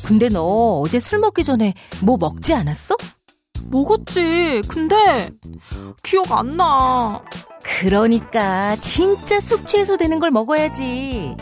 [0.06, 2.96] 근데 너 어제 술 먹기 전에 뭐 먹지 않았어?
[3.70, 4.62] 먹었지.
[4.68, 5.30] 근데
[6.04, 7.22] 기억 안 나.
[7.64, 11.36] 그러니까 진짜 숙취해소 되는 걸 먹어야지.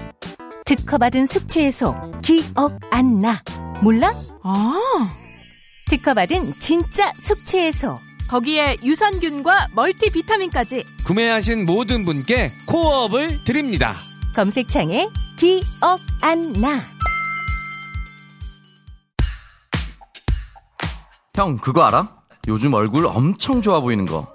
[0.65, 3.41] 특허받은 숙취해소, 기억 안 나.
[3.81, 4.13] 몰라?
[4.43, 4.79] 아,
[5.89, 7.95] 특허받은 진짜 숙취해소.
[8.29, 10.83] 거기에 유산균과 멀티비타민까지.
[11.07, 13.95] 구매하신 모든 분께 코어업을 드립니다.
[14.35, 16.79] 검색창에 기억 안 나.
[21.39, 22.09] 형 그거 알아?
[22.49, 24.27] 요즘 얼굴 엄청 좋아 보이는 거.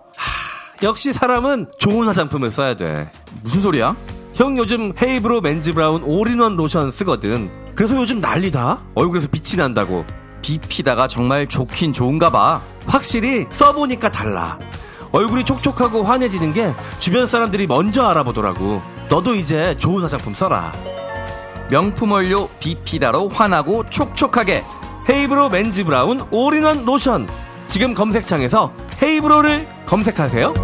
[0.82, 3.12] 역시 사람은 좋은 화장품을 써야 돼.
[3.42, 3.94] 무슨 소리야?
[4.32, 7.50] 형 요즘 헤이브로 맨즈 브라운 올인원 로션 쓰거든.
[7.74, 8.80] 그래서 요즘 난리다.
[8.94, 10.06] 얼굴에서 빛이 난다고.
[10.40, 12.62] 비피다가 정말 좋긴 좋은가 봐.
[12.86, 14.58] 확실히 써보니까 달라.
[15.12, 18.80] 얼굴이 촉촉하고 환해지는 게 주변 사람들이 먼저 알아보더라고.
[19.10, 20.72] 너도 이제 좋은 화장품 써라.
[21.68, 24.64] 명품 원료 비피다로 환하고 촉촉하게.
[25.08, 27.28] 헤이브로 맨즈 브라운 올인원 로션.
[27.66, 30.54] 지금 검색창에서 헤이브로를 검색하세요.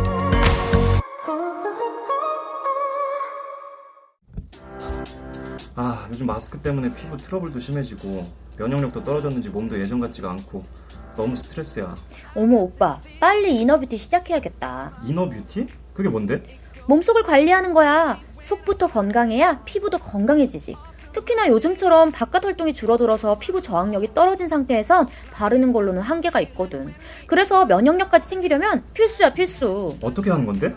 [5.76, 8.24] 아, 요즘 마스크 때문에 피부 트러블도 심해지고
[8.58, 10.62] 면역력도 떨어졌는지 몸도 예전 같지가 않고
[11.16, 11.94] 너무 스트레스야.
[12.34, 15.66] 어머 오빠 빨리 inner beauty 시작해야겠다 inner beauty?
[15.94, 16.42] 그게 뭔데?
[16.86, 20.76] 몸속을 관리하는 거야 속부터 건강해야 피부도 건강해지지
[21.12, 26.94] 특히나 요즘처럼 바깥 활동이 줄어들어서 피부 저항력이 떨어진 상태에선 바르는 걸로는 한계가 있거든
[27.26, 30.74] 그래서 면역력까지 챙기려면 필수야 필수 어떻게 하는 건데?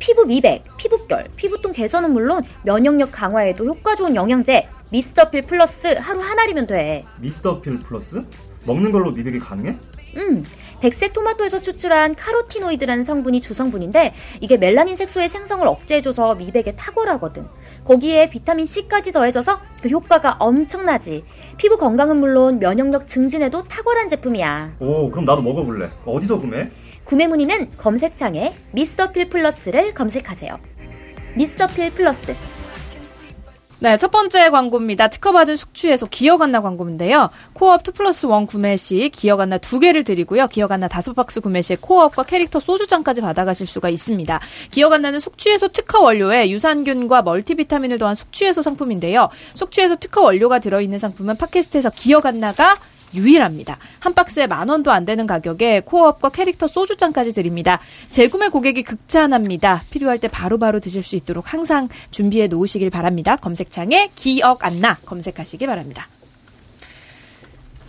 [0.00, 6.33] 피부 미백, 피부결, 피부톤 개선은 물론 면역력 강화에도 효과 좋은 영양제 미스터필 플러스 하루 한
[6.33, 8.22] 알이면 돼 미스터 필 플러스?
[8.66, 9.76] 먹는 걸로 미백이 가능해?
[10.16, 10.44] 음,
[10.80, 17.46] 백색 토마토에서 추출한 카로티노이드라는 성분이 주성분인데 이게 멜라닌 색소의 생성을 억제해줘서 미백에 탁월하거든.
[17.84, 21.24] 거기에 비타민 C까지 더해져서 그 효과가 엄청나지.
[21.56, 24.76] 피부 건강은 물론 면역력 증진에도 탁월한 제품이야.
[24.80, 25.90] 오, 그럼 나도 먹어볼래.
[26.06, 26.70] 어디서 구매?
[27.04, 30.58] 구매 문의는 검색창에 미스터필 플러스를 검색하세요.
[31.36, 32.34] 미스터필 플러스.
[33.84, 35.08] 네, 첫 번째 광고입니다.
[35.08, 37.28] 특허받은 숙취해소 기어간나 광고인데요.
[37.52, 40.46] 코어업 2 플러스 1 구매 시 기어간나 두 개를 드리고요.
[40.46, 44.40] 기어간나 다섯 박스 구매 시 코어업과 캐릭터 소주잔까지 받아가실 수가 있습니다.
[44.70, 49.28] 기어간나는 숙취해소 특허 원료에 유산균과 멀티비타민을 더한 숙취해소 상품인데요.
[49.52, 52.76] 숙취해소 특허 원료가 들어있는 상품은 팟캐스트에서 기어간나가
[53.14, 53.78] 유일합니다.
[54.00, 57.80] 한 박스에 만 원도 안 되는 가격에 코어업과 캐릭터 소주잔까지 드립니다.
[58.08, 59.84] 재구매 고객이 극찬합니다.
[59.90, 63.36] 필요할 때 바로바로 드실 수 있도록 항상 준비해 놓으시길 바랍니다.
[63.36, 66.08] 검색창에 기억 안나 검색하시기 바랍니다.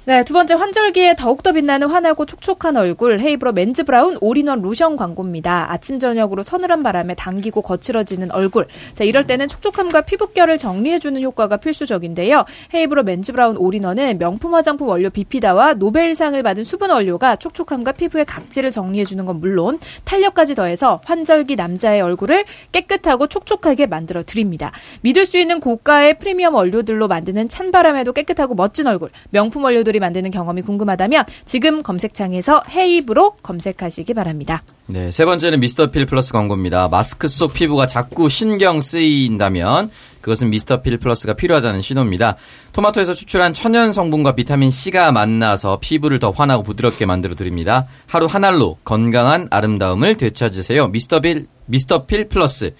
[0.07, 5.71] 네, 두 번째 환절기에 더욱더 빛나는 환하고 촉촉한 얼굴 헤이브로 맨즈 브라운 올인원 로션 광고입니다.
[5.71, 8.67] 아침 저녁으로 서늘한 바람에 당기고 거칠어지는 얼굴.
[8.93, 12.45] 자, 이럴 때는 촉촉함과 피부결을 정리해 주는 효과가 필수적인데요.
[12.75, 18.69] 헤이브로 맨즈 브라운 올인원은 명품 화장품 원료 비피다와 노벨상을 받은 수분 원료가 촉촉함과 피부의 각질을
[18.69, 24.71] 정리해 주는 건 물론 탄력까지 더해서 환절기 남자의 얼굴을 깨끗하고 촉촉하게 만들어 드립니다.
[25.01, 29.09] 믿을 수 있는 고가의 프리미엄 원료들로 만드는 찬바람에도 깨끗하고 멋진 얼굴.
[29.31, 34.63] 명품 원료들 이 만드는 경험이 궁금하다면 지금 검색창에서 헤이브로 검색하시기 바랍니다.
[34.87, 36.89] 네, 세 번째는 미스터 필 플러스 광고입니다.
[36.89, 39.89] 마스크 속 피부가 자꾸 신경 쓰인다면
[40.21, 42.35] 그것은 미스터 필 플러스가 필요하다는 신호입니다.
[42.73, 47.87] 토마토에서 추출한 천연 성분과 비타민 C가 만나서 피부를 더 환하고 부드럽게 만들어 드립니다.
[48.07, 50.87] 하루 한 알로 건강한 아름다움을 되찾으세요.
[50.87, 52.73] 미스터 필 미스터 필 플러스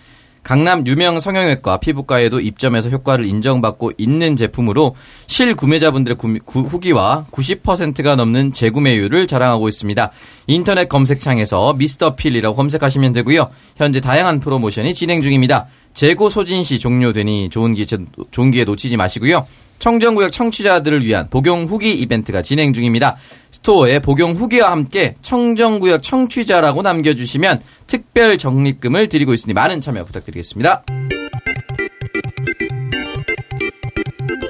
[0.45, 8.53] 강남 유명 성형외과 피부과에도 입점해서 효과를 인정받고 있는 제품으로 실구매자분들의 구미- 구- 후기와 90%가 넘는
[8.53, 10.12] 재구매율을 자랑하고 있습니다.
[10.45, 13.49] 인터넷 검색창에서 미스터 필이라고 검색하시면 되고요.
[13.75, 15.65] 현재 다양한 프로모션이 진행 중입니다.
[15.95, 17.88] 재고 소진 시 종료되니 좋은 기회,
[18.29, 19.47] 좋은 기회 놓치지 마시고요.
[19.80, 23.18] 청정구역 청취자들을 위한 복용 후기 이벤트가 진행 중입니다.
[23.52, 30.84] 스토어에 복용 후기와 함께 청정구역 청취자라고 남겨주시면 특별 적립금을 드리고 있으니 많은 참여 부탁드리겠습니다.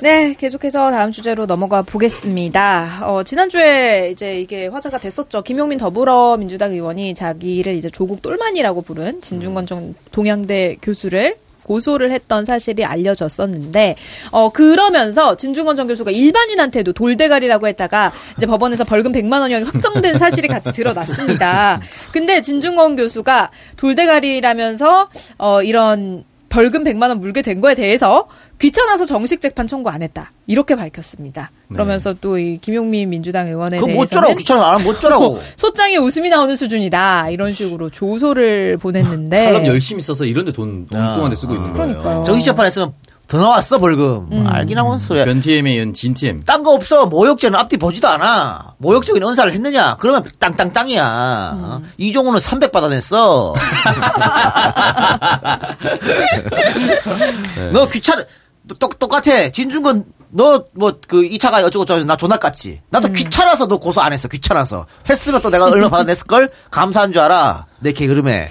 [0.06, 3.00] 네, 계속해서 다음 주제로 넘어가 보겠습니다.
[3.10, 5.42] 어, 지난주에 이제 이게 화제가 됐었죠.
[5.42, 12.86] 김용민 더불어민주당 의원이 자기를 이제 조국 똘만이라고 부른 진중권 정 동양대 교수를 고소를 했던 사실이
[12.86, 13.96] 알려졌었는데,
[14.32, 20.48] 어, 그러면서 진중권 전 교수가 일반인한테도 돌대가리라고 했다가 이제 법원에서 벌금 100만 원형이 확정된 사실이
[20.48, 21.82] 같이 드러났습니다.
[22.12, 26.24] 근데 진중권 교수가 돌대가리라면서, 어, 이런
[26.56, 28.30] 벌금 100만 원 물게 된 거에 대해서
[28.62, 30.32] 귀찮아서 정식 재판 청구 안 했다.
[30.48, 31.52] 이렇게 밝혔습니다.
[31.68, 35.42] 그러면서 또이 김용민 민주당 의원에 그거 못 쩌라고 귀찮아 안 하면 못 쩌라고.
[35.58, 37.30] 소장에 웃음이 나오는 수준이다.
[37.32, 41.88] 이런 식으로 조소를 보냈는데 칼럼 열심히 써서 이런데 돈 엉뚱한데 쓰고 있는 거예요.
[41.88, 42.24] 그러니까요.
[42.24, 42.94] 정식 재판 했으면
[43.28, 44.28] 더 나왔어 벌금.
[44.32, 44.48] 음.
[44.48, 45.26] 알긴 하고 소리야.
[45.26, 46.44] 변TM에 이은 진TM.
[46.44, 47.08] 딴 거 없어.
[47.08, 48.76] 모욕죄는 앞뒤 보지도 않아.
[48.78, 49.98] 모욕적인 언사를 했느냐?
[50.00, 51.52] 그러면 땅땅땅이야.
[51.54, 51.64] 음.
[51.64, 51.82] 어?
[51.98, 53.56] 이종호는 300 받아냈어.
[57.56, 57.72] 네.
[57.74, 58.24] 너 귀찮아.
[58.68, 59.50] 너 똑, 똑같아.
[59.50, 62.80] 진중건 너뭐 그 2차가 어쩌고 저쩌고 나 존나 깠지.
[62.90, 64.28] 나도 귀찮아서 너 고소 안 했어.
[64.28, 64.86] 귀찮아서.
[65.10, 66.50] 했으면 또 내가 얼마 받아냈을 걸?
[66.72, 67.66] 감사한 줄 알아.
[67.80, 68.50] 내 게으름에.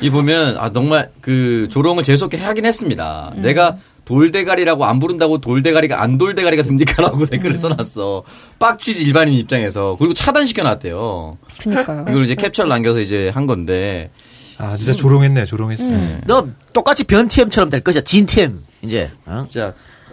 [0.00, 3.32] 이 보면 아 정말 그 조롱을 재수없게 하긴 했습니다.
[3.36, 8.22] 내가 돌대가리라고 안 부른다고 돌대가리가 안 돌대가리가 됩니까라고 댓글을 써놨어.
[8.58, 11.38] 빡치지 일반인 입장에서 그리고 차단시켜 놨대요.
[11.60, 12.06] 그니까요.
[12.08, 14.10] 이걸 이제 캡처를 남겨서 이제 한 건데
[14.58, 15.92] 아 진짜 조롱했네, 조롱했어.
[16.26, 18.02] 너 똑같이 변TM처럼 될 것이야.
[18.02, 18.62] 진TM.
[18.82, 19.10] 이제.
[19.26, 19.46] 어?
[19.50, 19.72] 진짜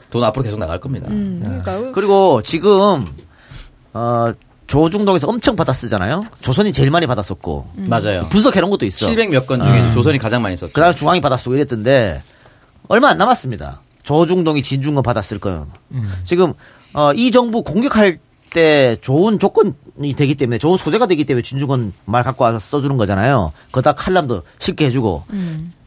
[0.10, 1.08] 돈 앞으로 계속 나갈 겁니다.
[1.10, 3.06] 음, 그러니까 그리고 지금
[3.94, 4.34] 어
[4.68, 6.26] 조중동에서 엄청 받아 쓰잖아요.
[6.42, 8.28] 조선이 제일 많이 받아 썼고 맞아요.
[8.30, 9.06] 분석 해 놓은 것도 있어.
[9.06, 10.74] 700 몇 건 중에 이제 조선이 가장 많이 썼죠.
[10.74, 12.22] 그 다음에 중앙이 받아 쓰고 이랬던데
[12.90, 13.82] 얼마 안 남았습니다.
[14.04, 15.66] 조중동이 진중권 받았을 거는
[16.24, 16.54] 지금
[16.94, 18.20] 어, 이 정부 공격할
[18.52, 19.74] 때 좋은 조건이
[20.16, 23.52] 되기 때문에 좋은 소재가 되기 때문에 진중권 말 갖고 와서 써주는 거잖아요.
[23.72, 25.24] 거기다 칼럼도 쉽게 해주고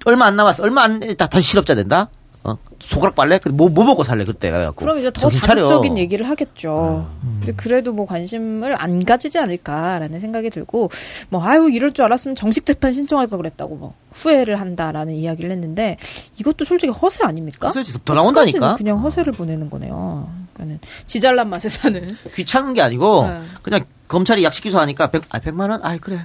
[0.04, 0.62] 얼마 안 남았어.
[0.62, 2.08] 얼마 안 다, 다시 실업자 된다.
[2.42, 2.57] 어?
[2.79, 3.38] 소가락 빨래?
[3.53, 4.81] 뭐, 뭐 먹고 살래 그때 그래갖고.
[4.81, 5.29] 그럼 이제 더.
[5.29, 7.07] 자극적인 얘기를 하겠죠.
[7.40, 10.90] 근데 그래도 뭐 관심을 안 가지지 않을까라는 생각이 들고
[11.29, 15.98] 뭐 아유 이럴 줄 알았으면 정식 재판 신청할 걸 그랬다고 뭐 후회를 한다라는 이야기를 했는데
[16.38, 17.68] 이것도 솔직히 허세 아닙니까?
[17.68, 17.98] 허세지.
[18.05, 18.76] 더 나온다니까?
[18.76, 20.31] 그냥 허세를 보내는 거네요.
[20.55, 22.16] 그러니까는 지잘난 맛에 사는.
[22.35, 23.40] 귀찮은 게 아니고 네.
[23.62, 25.81] 그냥 검찰이 약식 기소하니까 100, 아, 100만 원?
[25.85, 26.24] 아이 그래.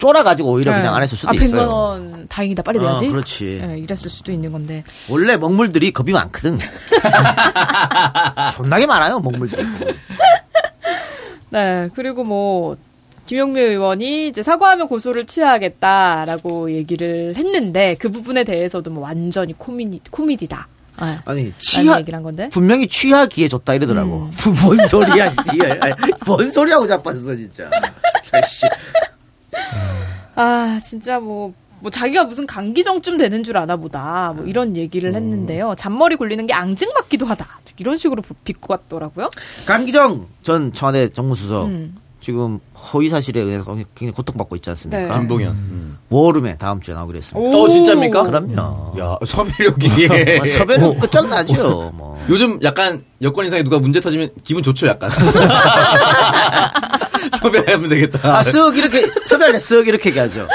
[0.00, 1.68] 쫄아가지고 오히려 그냥 안 했을 수도 아, 100만 있어요.
[1.70, 3.06] 원 다행이다 빨리 내야지.
[3.06, 3.60] 어, 그렇지.
[3.62, 4.82] 예, 이랬을 수도 있는 건데.
[5.10, 6.58] 원래 먹물들이 겁이 많거든.
[8.56, 9.62] 존나게 많아요, 먹물들이.
[11.50, 12.76] 네, 그리고 뭐
[13.26, 20.66] 김용미 의원이 이제 사과하면 고소를 취하겠다라고 얘기를 했는데 그 부분에 대해서도 뭐 완전히 코미디 코미디다.
[21.02, 21.18] 네.
[21.24, 22.48] 아니, 취하, 얘기를 한 건데.
[22.52, 24.28] 분명히 취하기에 줬다 이러더라고.
[24.30, 24.54] 음.
[24.62, 25.58] 뭔 소리야, 씨.
[26.26, 27.70] 뭔 소리하고 자빠졌어, 진짜.
[28.46, 28.66] 씨.
[30.36, 35.74] 아 진짜 뭐 뭐 자기가 무슨 강기정쯤 되는 줄 아나 보다 뭐 이런 얘기를 했는데요.
[35.76, 37.46] 잔머리 굴리는 게 앙증 맞기도 하다.
[37.78, 39.30] 이런 식으로 비꼬았더라고요.
[39.66, 41.96] 강기정 전 청와대 정무수석 음.
[42.20, 42.60] 지금
[42.92, 45.02] 허위 사실에 의해서 굉장히 고통받고 있지 않습니까?
[45.02, 45.08] 네.
[45.08, 45.48] 김봉현.
[45.48, 45.98] 음.
[46.10, 47.56] 워룸에 다음 주에 나오기로 했습니다.
[47.58, 48.24] 어, 진짜입니까?
[48.24, 48.94] 그럼요.
[49.00, 50.08] 야, 섭외력이.
[50.36, 51.92] 뭐 섭외는 끝장나죠.
[51.94, 52.22] 뭐.
[52.28, 55.08] 요즘 약간 여권 인상에 누가 문제 터지면 기분 좋죠, 약간.
[57.40, 58.38] 섭외하면 되겠다.
[58.38, 60.46] 아, 쓱 이렇게 섭외할 때쓱 이렇게 얘기하죠.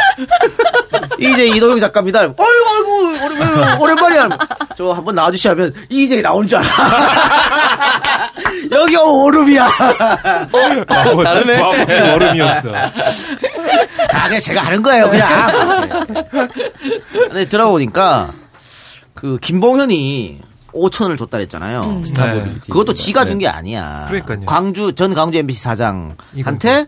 [1.19, 2.19] 이제 이도영 작가입니다.
[2.21, 4.29] 아이고 아이고 오랜, 오랜만이야.
[4.77, 6.67] 저 한번 나와주시 하면 이제 나오는 줄 알아.
[8.71, 9.69] 여기 오름이야.
[11.23, 11.59] 다르네.
[11.59, 12.71] 마법의 얼음이었어.
[12.71, 16.15] 다 그냥 제가 하는 거예요, 그냥.
[17.11, 18.33] 근데 들어보니까
[19.13, 20.41] 그 김봉현이
[20.75, 21.81] 5천을 줬다 그랬잖아요.
[22.43, 22.53] 네.
[22.69, 24.05] 그것도 지가 준 게 아니야.
[24.07, 24.39] 그러니까요.
[24.45, 26.87] 광주 전 광주 MBC 사장한테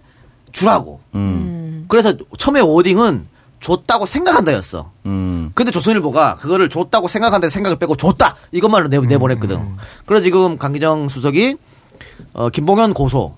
[0.52, 1.02] 주라고.
[1.16, 1.86] 음.
[1.88, 3.28] 그래서 처음에 워딩은
[3.60, 4.92] 줬다고 생각한다였어.
[5.08, 5.52] 음.
[5.56, 9.64] 근데 조선일보가 그거를 줬다고 생각한다 생각을 빼고 줬다 이것만으로 내, 내보냈거든.
[10.06, 11.58] 그래서 지금 강기정 수석이
[12.34, 13.36] 어, 김봉현 고소,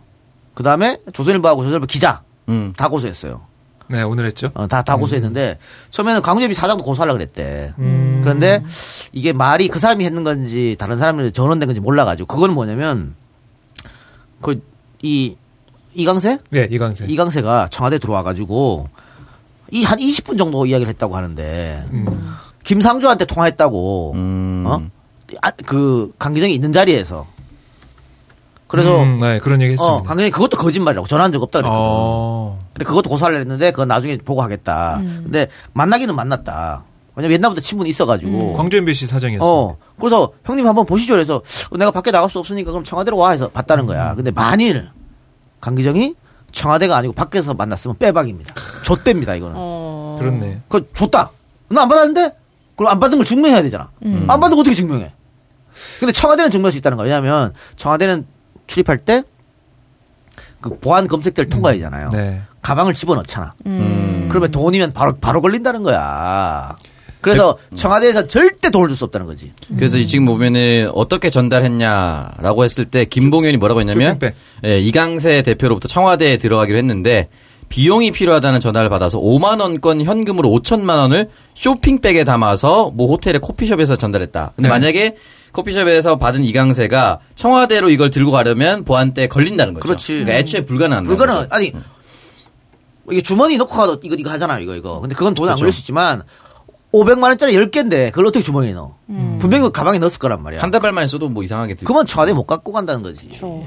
[0.54, 2.74] 그 다음에 조선일보하고 조선일보 기자 음.
[2.76, 3.42] 다 고소했어요.
[3.90, 4.52] 네, 오늘 했죠.
[4.54, 5.58] 어, 다, 다 고소했는데,
[5.90, 7.74] 처음에는 광주협이 사장도 고소하려고 그랬대.
[7.80, 8.20] 음.
[8.24, 8.64] 그런데
[9.12, 13.16] 이게 말이 그 사람이 했는 건지 다른 사람이 전원된 건지 몰라가지고, 그거는 뭐냐면,
[14.42, 14.62] 그,
[15.02, 15.36] 이,
[15.96, 16.38] 이강세?
[16.52, 17.06] 네, 이강세.
[17.08, 18.88] 이강세가 청와대 들어와가지고,
[19.72, 22.36] 이 한 20분 정도 이야기를 했다고 하는데, 음.
[22.64, 24.64] 김상주한테 통화했다고, 음.
[24.68, 24.82] 어?
[25.42, 27.26] 아, 그, 강기정이 있는 자리에서.
[28.70, 29.94] 그래서, 음, 네, 그런 얘기 했습니다.
[29.96, 31.82] 어, 강기정이 그것도 거짓말이라고 전화한 적 없다 그랬거든.
[31.84, 32.60] 어.
[32.74, 35.00] 근데 그것도 고소하려 했는데 그건 나중에 보고 하겠다.
[35.02, 36.84] 근데 만나기는 만났다.
[37.16, 38.54] 왜냐면 옛날부터 친분이 있어가지고.
[38.54, 39.44] 광주 MBC 사장이었어.
[39.46, 39.78] 어.
[40.00, 41.14] 그래서 형님 한번 보시죠.
[41.16, 41.42] 그래서
[41.78, 44.14] 내가 밖에 나갈 수 없으니까 그럼 청와대로 와 해서 봤다는 거야.
[44.16, 44.90] 근데 만일
[45.62, 46.14] 강기정이
[46.52, 48.54] 청와대가 아니고 밖에서 만났으면 빼박입니다.
[48.86, 49.56] 좆됩니다 이거는.
[49.58, 50.16] 어.
[50.20, 50.62] 들었네.
[50.68, 51.32] 그거 줬다.
[51.70, 52.36] 나 안 받았는데?
[52.76, 53.90] 그럼 안 받은 걸 증명해야 되잖아.
[54.04, 55.12] 안 받은 거 어떻게 증명해?
[56.00, 57.06] 근데 청와대는 증명할 수 있다는 거야.
[57.06, 58.26] 왜냐하면 청와대는
[58.70, 59.24] 출입할 때
[60.62, 62.10] 그 보안 검색대를 통과하잖아요.
[62.10, 62.42] 네.
[62.62, 63.54] 가방을 집어넣잖아.
[63.66, 64.28] 음.
[64.30, 66.76] 그러면 돈이면 바로 바로 걸린다는 거야.
[67.22, 69.52] 그래서 청와대에서 절대 돈을 줄 수 없다는 거지.
[69.76, 74.20] 그래서 이 지금 보면은 어떻게 전달했냐라고 했을 때 김봉현이 뭐라고 했냐면.
[74.66, 77.30] 예, 이강세 대표로부터 청와대에 들어가기로 했는데
[77.70, 84.54] 비용이 필요하다는 전화를 받아서 5만 원권 현금으로 5천만 원을 쇼핑백에 담아서 뭐 호텔의 커피숍에서 전달했다.
[84.56, 84.74] 근데 네.
[84.74, 85.16] 만약에
[85.52, 89.82] 커피숍에서 받은 이강세가 청와대로 이걸 들고 가려면 보안대에 걸린다는 거죠.
[89.84, 90.14] 그렇지.
[90.14, 91.48] 그러니까 애초에 불가능한 불가능.
[91.50, 91.72] 아니
[93.12, 94.60] 이게 주머니 넣고 가도 이거 이거 하잖아.
[94.60, 95.00] 이거 이거.
[95.00, 95.62] 근데 그건 돈이 안 그렇죠.
[95.64, 96.22] 걸릴 수 있지만
[96.92, 98.96] 500만 원짜리 10개인데 그걸 어떻게 주머니에 넣어?
[99.40, 100.62] 분명히 그 가방에 넣었을 거란 말이야.
[100.62, 101.86] 한달 발만 써도 뭐 이상하게 들.
[101.86, 103.28] 그러면 청와대 못 갖고 간다는 거지.
[103.28, 103.64] 그렇죠.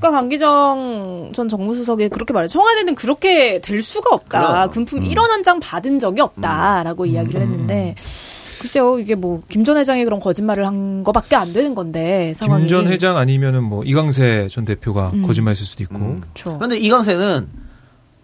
[0.00, 2.48] 그러니까 강기정 전 정무수석이 그렇게 말해.
[2.48, 4.38] 청와대는 그렇게 될 수가 없다.
[4.40, 4.70] 그럼.
[4.70, 7.94] 금품 1원 한 장 받은 적이 없다라고 이야기를 했는데
[8.60, 12.62] 글쎄요 이게 뭐 김 전 회장이 그런 거짓말을 한 거밖에 안 되는 건데 상황이.
[12.62, 15.22] 김 전 회장 아니면은 뭐 이강세 전 대표가 음.
[15.26, 15.96] 거짓말했을 수도 있고.
[15.96, 16.20] 음.
[16.34, 16.58] 그렇죠.
[16.58, 17.48] 근데 이강세는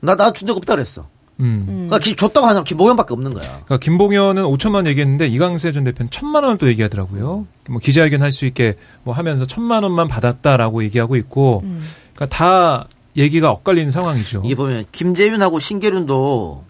[0.01, 1.07] 나나준 적 없다 그랬어.
[1.41, 1.65] 음.
[1.89, 3.45] 그러니까 기- 줬다고 하는 사람 김봉현밖에 없는 거야.
[3.65, 7.47] 그러니까 김봉현은 5천만 얘기했는데 이강세 전 대표는 천만 원을 또 얘기하더라고요.
[7.71, 11.83] 뭐 기자회견 할 수 있게 뭐 하면서 천만 원만 받았다라고 얘기하고 있고, 음.
[12.15, 14.43] 그러니까 다 얘기가 엇갈리는 상황이죠.
[14.45, 16.65] 이게 보면 김재윤하고 신계륜도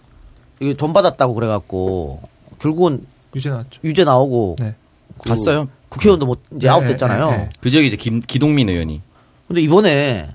[0.61, 2.23] 이게 돈 받았다고 그래갖고
[2.61, 3.81] 결국은 유죄 나왔죠.
[3.85, 4.75] 유죄 나오고 네.
[5.19, 5.69] 그 갔어요.
[5.89, 7.31] 국회의원도 못 이제 네, 아웃됐잖아요.
[7.31, 7.49] 네, 네.
[7.61, 9.01] 그 지역이 이제 김, 기동민 의원이.
[9.49, 10.31] 근데 이번에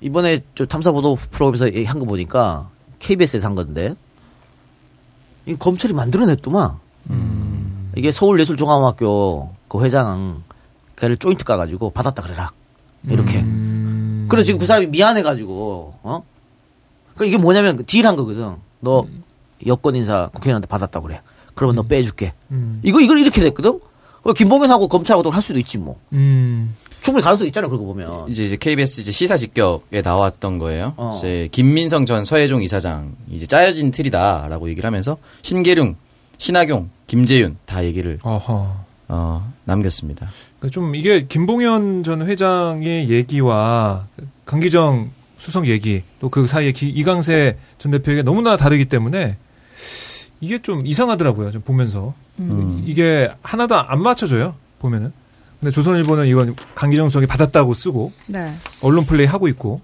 [0.00, 2.68] 이번에 저 탐사 보도 프로그램에서 한 거 보니까
[2.98, 3.94] KBS에서 한 건데
[5.46, 6.76] 이 검찰이 만들어냈더만
[7.96, 10.42] 이게 서울예술종합학교 그 회장
[10.96, 12.52] 걔를 조인트 까가지고 받았다 그래라
[13.08, 14.26] 이렇게 음.
[14.28, 16.22] 그래서 지금 그 사람이 미안해가지고 어?
[17.16, 18.56] 그 이게 뭐냐면 딜한 거거든.
[18.80, 19.06] 너
[19.66, 21.20] 여권 인사 국회의원한테 받았다 그래.
[21.54, 22.32] 그러면 너 빼줄게.
[22.50, 22.80] 음.
[22.82, 23.78] 이거 이걸 이렇게 됐거든.
[24.24, 25.98] 어, 김봉현하고 검찰하고도 할 수도 있지 뭐.
[26.12, 26.74] 음.
[27.00, 28.28] 충분히 가능성 있잖아 그러고 보면.
[28.28, 30.94] 이제, 이제 KBS 이제 시사 직격에 나왔던 거예요.
[30.96, 31.16] 어.
[31.18, 35.96] 이제 김민성 전 서해종 이사장 이제 짜여진 틀이다라고 얘기를 하면서 신계룡,
[36.38, 38.76] 신하경, 김재윤 다 얘기를 어허.
[39.08, 40.30] 어, 남겼습니다.
[40.60, 44.06] 그러니까 좀 이게 김봉현 전 회장의 얘기와
[44.44, 49.36] 강기정 수석 얘기 또 그 사이에 기- 이강세 전 대표에게 너무나 다르기 때문에
[50.42, 51.52] 이게 좀 이상하더라고요.
[51.52, 52.82] 좀 보면서 음.
[52.84, 54.54] 이게 하나도 안 맞춰져요.
[54.80, 55.12] 보면은.
[55.60, 58.52] 근데 조선일보는 이건 강기정 수석이 받았다고 쓰고 네.
[58.82, 59.80] 언론 플레이 하고 있고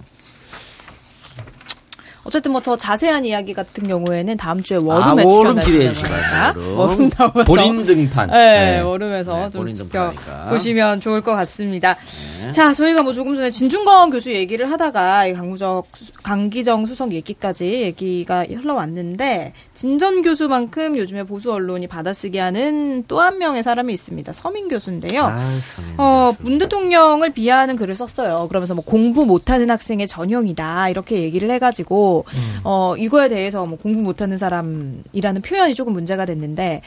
[2.28, 6.74] 어쨌든 뭐 더 자세한 이야기 같은 경우에는 다음 주에 월음에 아, 출연하신다고 기대해.
[6.74, 6.76] 월음.
[6.78, 8.30] 월음 나와서 본인 등판.
[8.30, 8.36] 네,
[8.76, 8.80] 네.
[8.80, 10.12] 월음에서 네, 좀 지켜.
[10.50, 11.96] 보시면 좋을 것 같습니다.
[12.44, 12.50] 네.
[12.52, 15.86] 자, 저희가 뭐 조금 전에 진중권 교수 얘기를 하다가 이 강구적
[16.22, 23.62] 강기정 수석 얘기까지 얘기가 흘러왔는데 진전 교수만큼 요즘에 보수 언론이 받아쓰기 하는 또 한 명의
[23.62, 24.32] 사람이 있습니다.
[24.32, 25.22] 서민 교수인데요.
[25.24, 25.40] 아,
[25.74, 26.42] 서민 어, 교수.
[26.48, 28.46] 문 대통령을 비하하는 글을 썼어요.
[28.48, 32.17] 그러면서 뭐 공부 못하는 학생의 전형이다 이렇게 얘기를 해가지고
[32.64, 36.82] 어 이거에 대해서 뭐 공부 못하는 사람이라는 표현이 조금 문제가 됐는데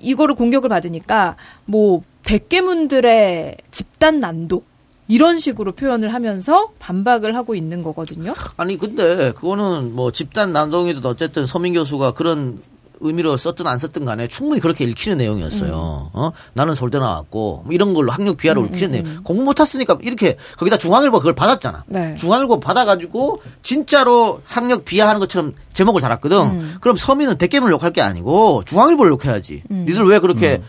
[0.00, 4.62] 이거를 공격을 받으니까 뭐 대깨문들의 집단 난도
[5.08, 8.32] 이런 식으로 표현을 하면서 반박을 하고 있는 거거든요.
[8.56, 12.62] 아니 근데 그거는 뭐 집단 남동이든 어쨌든 서민 교수가 그런
[13.00, 16.10] 의미로 썼든 안 썼든 간에 충분히 그렇게 읽히는 내용이었어요.
[16.12, 16.30] 어?
[16.52, 19.22] 나는 서울대 나왔고 뭐 이런 걸로 학력 비하로 읽히는 내용.
[19.24, 21.84] 공부 못 했으니까 이렇게 거기다 중앙일보 그걸 받았잖아.
[21.86, 22.14] 네.
[22.16, 26.78] 중앙일보 받아가지고 진짜로 학력 비하하는 것처럼 제목을 달았거든.
[26.80, 29.62] 그럼 서민은 대깨문을 욕할 게 아니고 중앙일보를 욕해야지.
[29.70, 30.62] 니들 왜 그렇게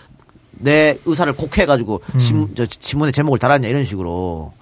[0.51, 4.53] 내 의사를 곡해가지고 신, 저, 신문에 제목을 달았냐 이런 식으로.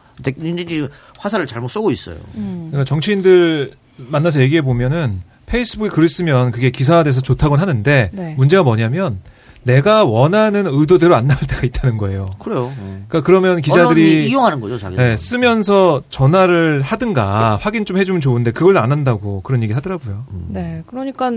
[1.18, 2.18] 화살을 잘못 쏘고 있어요.
[2.34, 8.36] 그러니까 정치인들 만나서 얘기해 보면은 페이스북에 글을 쓰면 그게 기사화돼서 좋다고는 하는데 네.
[8.38, 9.20] 문제가 뭐냐면
[9.64, 12.30] 내가 원하는 의도대로 안 나올 때가 있다는 거예요.
[12.40, 12.72] 그래요.
[13.08, 14.96] 그러니까 그러면 기자들이 이용하는 거죠, 자기.
[14.96, 20.26] 네, 쓰면서 전화를 하든가 확인 좀 해주면 좋은데 그걸 안 한다고 그런 얘기 하더라고요.
[20.48, 21.32] 네, 그러니까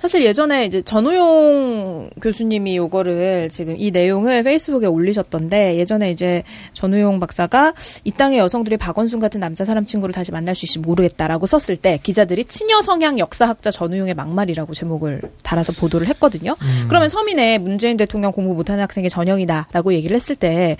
[0.00, 7.74] 사실 예전에 이제 전우용 교수님이 요거를 지금 이 내용을 페이스북에 올리셨던데 예전에 이제 전우용 박사가
[8.04, 11.98] 이 땅의 여성들이 박원순 같은 남자 사람 친구를 다시 만날 수 있을지 모르겠다라고 썼을 때
[12.02, 16.54] 기자들이 친여 성향 역사학자 전우용의 막말이라고 제목을 달아서 보도를 했거든요.
[16.88, 20.76] 그러면 서민의 문재인 대통령 공부 못하는 학생의 전형이다라고 얘기를 했을 때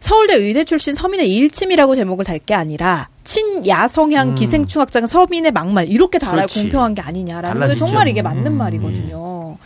[0.00, 6.18] 서울대 의대 출신 서민의 일침이라고 제목을 달 게 아니라 친야성향 기생충 학장 서민의 막말 이렇게
[6.18, 6.62] 그렇지.
[6.62, 7.76] 공평한 게 아니냐라는 게.
[7.76, 9.56] 정말 이게 맞는 말이거든요.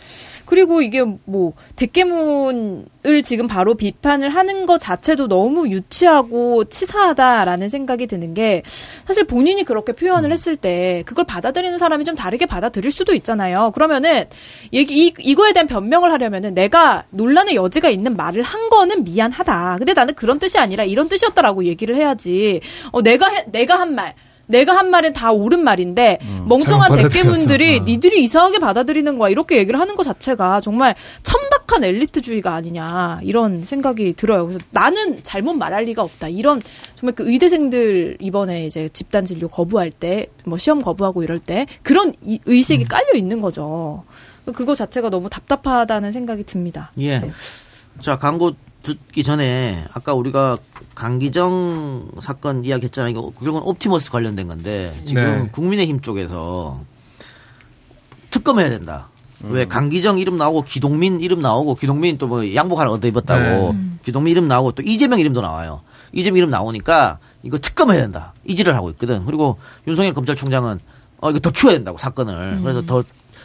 [0.45, 8.33] 그리고 이게 뭐 대깨문을 지금 바로 비판을 하는 것 자체도 너무 유치하고 치사하다라는 생각이 드는
[8.33, 8.61] 게
[9.05, 13.71] 사실 본인이 그렇게 표현을 했을 때 그걸 받아들이는 사람이 좀 다르게 받아들일 수도 있잖아요.
[13.73, 14.25] 그러면은
[14.73, 19.77] 얘기 이, 이거에 대한 변명을 하려면은 내가 논란의 여지가 있는 말을 한 거는 미안하다.
[19.77, 22.61] 근데 나는 그런 뜻이 아니라 이런 뜻이었다라고 얘기를 해야지.
[22.91, 24.13] 어 내가 해- 내가 한 말.
[24.47, 27.47] 내가 한 말은 다 옳은 말인데 멍청한 잘못 대깨문들이
[27.79, 27.81] 받아들였어.
[27.81, 27.85] 어.
[27.85, 34.13] 니들이 이상하게 받아들이는 거야 이렇게 얘기를 하는 것 자체가 정말 천박한 엘리트주의가 아니냐 이런 생각이
[34.13, 34.45] 들어요.
[34.47, 36.61] 그래서 나는 잘못 말할 리가 없다 이런
[36.95, 42.13] 정말 그 의대생들 이번에 이제 집단 진료 거부할 때 뭐 시험 거부하고 이럴 때 그런
[42.23, 42.87] 이- 의식이 음.
[42.87, 44.03] 깔려 있는 거죠.
[44.53, 46.91] 그거 자체가 너무 답답하다는 생각이 듭니다.
[46.99, 47.21] 예.
[47.99, 48.51] 자, 광고
[48.85, 50.57] 듣기 전에 아까 우리가
[50.93, 53.11] 강기정 사건 이야기했잖아요.
[53.11, 55.49] 이거 결국은 옵티머스 관련된 건데 지금 네.
[55.51, 56.79] 국민의힘 쪽에서
[58.31, 59.09] 특검해야 된다.
[59.43, 64.31] 왜 강기정 이름 나오고 기동민 이름 나오고 기동민 또 뭐 양복 하나 얻어 입었다고 기동민
[64.31, 65.81] 이름 나오고 또 이재명 이름도 나와요.
[66.13, 68.33] 이재명 이름 나오니까 이거 특검해야 된다.
[68.45, 69.25] 이지를 하고 있거든.
[69.25, 69.57] 그리고
[69.87, 70.79] 윤석열 검찰총장은
[71.21, 72.61] 어 이거 더 키워야 된다고 사건을.
[72.61, 73.03] 그래서 더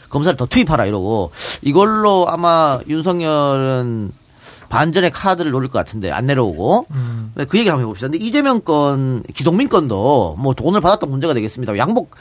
[0.09, 1.33] 검사를 더 투입하라 이러고
[1.63, 4.13] 이걸로 아마 윤석열은
[4.71, 6.87] 반전의 카드를 노릴 것 같은데 안 내려오고.
[7.35, 8.09] 근데 그 얘기 한번 해봅시다.
[8.09, 11.77] 근데 이재명 건 기동민 건도 뭐 돈을 받았던 문제가 되겠습니다.
[11.77, 12.13] 양복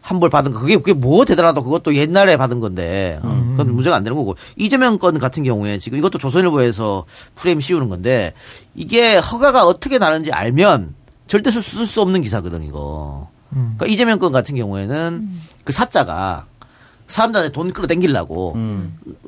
[0.00, 1.62] 한 벌 받은 거 그게 그게 뭐 대단하다.
[1.62, 3.18] 그것도 옛날에 받은 건데.
[3.24, 4.36] 어, 그건 문제가 안 되는 거고.
[4.56, 7.04] 이재명 건 같은 경우에 지금 이것도 조선일보에서
[7.34, 8.32] 프레임 씌우는 건데
[8.76, 10.94] 이게 허가가 어떻게 나는지 알면
[11.26, 13.30] 절대 쓸 수 없는 기사거든 이거.
[13.50, 15.28] 그러니까 이재명 건 같은 경우에는
[15.64, 16.46] 그 사자가
[17.08, 18.52] 사람들한테 돈 끌어당기려고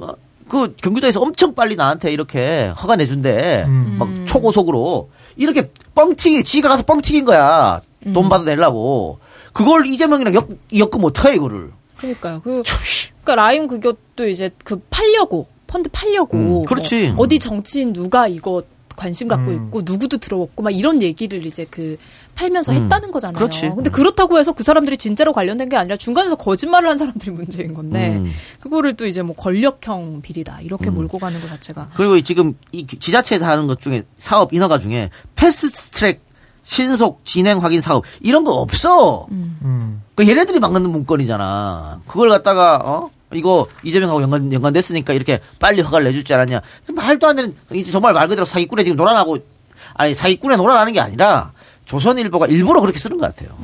[0.01, 0.13] 어,
[0.49, 3.65] 그 경기도에서 엄청 빨리 나한테 이렇게 허가 내준대.
[3.67, 3.97] 음.
[3.99, 7.81] 막 초고속으로 이렇게 뻥튀기 지가 가서 뻥튀긴 거야.
[8.13, 9.19] 돈 받아내려고.
[9.53, 11.71] 그걸 이재명이랑 엮, 엮으면 어떡해 이거를.
[11.97, 12.41] 그러니까요.
[12.43, 12.63] 그,
[13.23, 17.11] 그러니까 라임 그것도 이제 그 팔려고 펀드 팔려고 음, 그렇지.
[17.11, 18.63] 뭐 어디 정치인 누가 이거
[18.97, 19.67] 관심 갖고 음.
[19.67, 21.97] 있고 누구도 들어왔고 막 이런 얘기를 이제 그
[22.39, 23.37] 팔면서 음, 했다는 거잖아요.
[23.37, 23.69] 그렇지.
[23.75, 28.17] 근데 그렇다고 해서 그 사람들이 진짜로 관련된 게 아니라 중간에서 거짓말을 한 사람들이 문제인 건데
[28.17, 28.33] 음.
[28.61, 33.45] 그거를 또 이제 뭐 권력형 비리다 이렇게 몰고 가는 것 자체가 그리고 지금 이 지자체에서
[33.45, 36.23] 하는 것 중에 사업 인허가 중에 패스트 트랙
[36.63, 39.27] 신속 진행 확인 사업 이런 거 없어.
[39.33, 40.03] 음.
[40.15, 42.03] 그 얘네들이 막는 문건이잖아.
[42.07, 46.61] 그걸 갖다가 어 이거 이재명하고 연관 연관됐으니까 이렇게 빨리 허가를 내줄 줄 알았냐?
[46.95, 49.39] 말도 안 되는 이제 정말 말 그대로 사기꾼에 지금 놀아나고
[49.95, 51.53] 아니 사기꾼에 놀아나는 게 아니라
[51.89, 53.57] 조선일보가 일부러 그렇게 쓰는 것 같아요.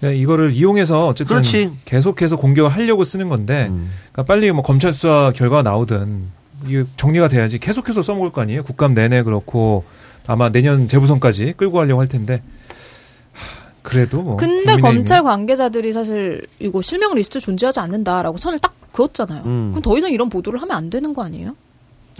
[0.00, 1.72] 네, 이거를 이용해서 어쨌든 그렇지.
[1.84, 3.90] 계속해서 공격을 하려고 쓰는 건데 음.
[4.12, 6.24] 그러니까 빨리 뭐 검찰 수사 결과가 나오든
[6.66, 8.62] 이게 정리가 돼야지 계속해서 써먹을 거 아니에요.
[8.62, 9.84] 국감 내내 그렇고
[10.26, 12.42] 아마 내년 재부선까지 끌고 가려고 할 텐데
[13.32, 13.40] 하,
[13.82, 14.36] 그래도 뭐.
[14.36, 19.42] 근데 국민의힘이- 검찰 관계자들이 사실 이거 실명 리스트 존재하지 않는다라고 선을 딱 그었잖아요.
[19.46, 19.68] 음.
[19.72, 21.56] 그럼 더 이상 이런 보도를 하면 안 되는 거 아니에요?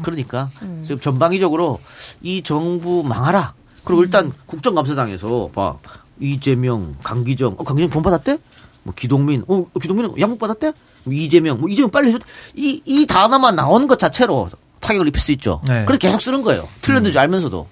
[0.03, 0.81] 그러니까 음.
[0.83, 1.79] 지금 전방위적으로
[2.23, 3.53] 이 정부 망하라.
[3.85, 5.77] 그리고 일단 국정감사장에서 봐
[6.21, 8.39] 이재명, 강기정, 어, 강기정 돈 받았대?
[8.83, 10.73] 뭐 기동민, 어 기동민은 양복 받았대?
[11.05, 12.23] 뭐 이재명, 뭐 이재명 빨리 해줬.
[12.57, 14.49] 이 이 단어만 나오는 것 자체로
[14.81, 15.61] 타격을 입힐 수 있죠.
[15.67, 15.85] 네.
[15.85, 16.67] 그래서 계속 쓰는 거예요.
[16.83, 17.67] 틀렸는지 알면서도.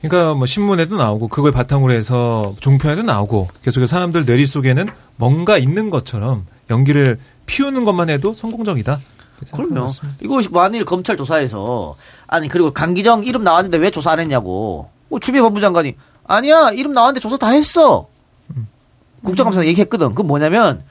[0.00, 5.90] 그러니까 뭐 신문에도 나오고 그걸 바탕으로 해서 종편에도 나오고 계속해서 사람들 뇌리 속에는 뭔가 있는
[5.90, 9.00] 것처럼 연기를 피우는 것만 해도 성공적이다.
[9.52, 9.88] 그럼요.
[10.22, 11.96] 이거 만일 검찰 조사에서
[12.26, 14.88] 아니 그리고 강기정 이름 나왔는데 왜 조사 안 했냐고.
[15.08, 15.94] 뭐 추미애 법무 장관이
[16.26, 18.06] 아니야 이름 나왔는데 조사 다 했어.
[19.24, 20.10] 국정감사 얘기했거든.
[20.10, 20.82] 그건 뭐냐면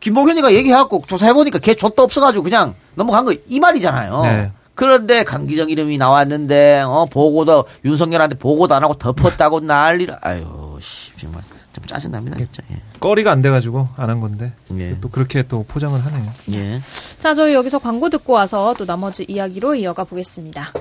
[0.00, 4.20] 김봉현이가 얘기해갖고 조사해보니까 걔 좆도 없어가지고 그냥 넘어간 거 이 말이잖아요.
[4.22, 4.52] 네.
[4.74, 11.42] 그런데 강기정 이름이 나왔는데 어 보고도 윤석열한테 보고도 안 하고 덮었다고 난리를 아유 씨 정말
[11.74, 12.62] 좀 짜증납니다 진짜.
[12.72, 12.76] 예.
[13.00, 14.96] 꺼리가 안 돼가지고 안 한 건데 예.
[15.00, 16.30] 또 그렇게 또 포장을 하네요.
[16.54, 16.80] 예.
[17.18, 20.72] 자, 저희 여기서 광고 듣고 와서 또 나머지 이야기로 이어가 보겠습니다.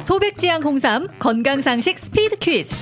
[0.00, 2.74] 소백지향 홍삼 건강상식 스피드 퀴즈.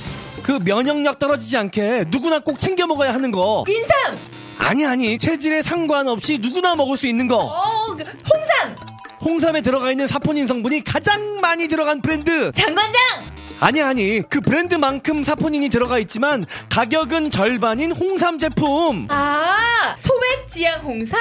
[0.43, 3.65] 그 면역력 떨어지지 않게 누구나 꼭 챙겨 먹어야 하는 거.
[3.69, 4.17] 인삼.
[4.59, 7.37] 아니 아니 체질에 상관없이 누구나 먹을 수 있는 거.
[7.37, 8.75] 어, 그 홍삼.
[9.23, 12.53] 홍삼에 들어가 있는 사포닌 성분이 가장 많이 들어간 브랜드.
[12.53, 12.95] 정관장.
[13.61, 19.07] 아니 아니 그 브랜드만큼 사포닌이 들어가 있지만 가격은 절반인 홍삼 제품.
[19.11, 21.19] 아, 소백지향 홍삼.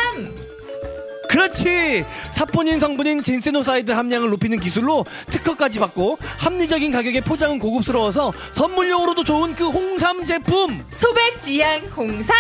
[1.29, 9.53] 그렇지 사포닌 성분인 진세노사이드 함량을 높이는 기술로 특허까지 받고 합리적인 가격에 포장은 고급스러워서 선물용으로도 좋은
[9.53, 12.35] 그 홍삼 제품 소백지향 홍삼.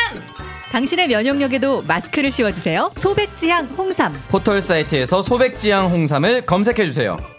[0.71, 2.91] 당신의 면역력에도 마스크를 씌워주세요.
[2.97, 4.13] 소백지향 홍삼.
[4.27, 7.38] 포털 사이트에서 소백지향 홍삼을 검색해주세요.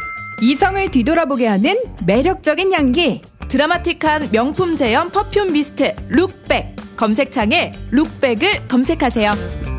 [0.41, 1.77] 이성을 뒤돌아보게 하는
[2.07, 3.21] 매력적인 향기.
[3.47, 6.75] 드라마틱한 명품 제형 perfume mist 룩백.
[6.97, 9.70] 검색창에 룩백을 검색하세요.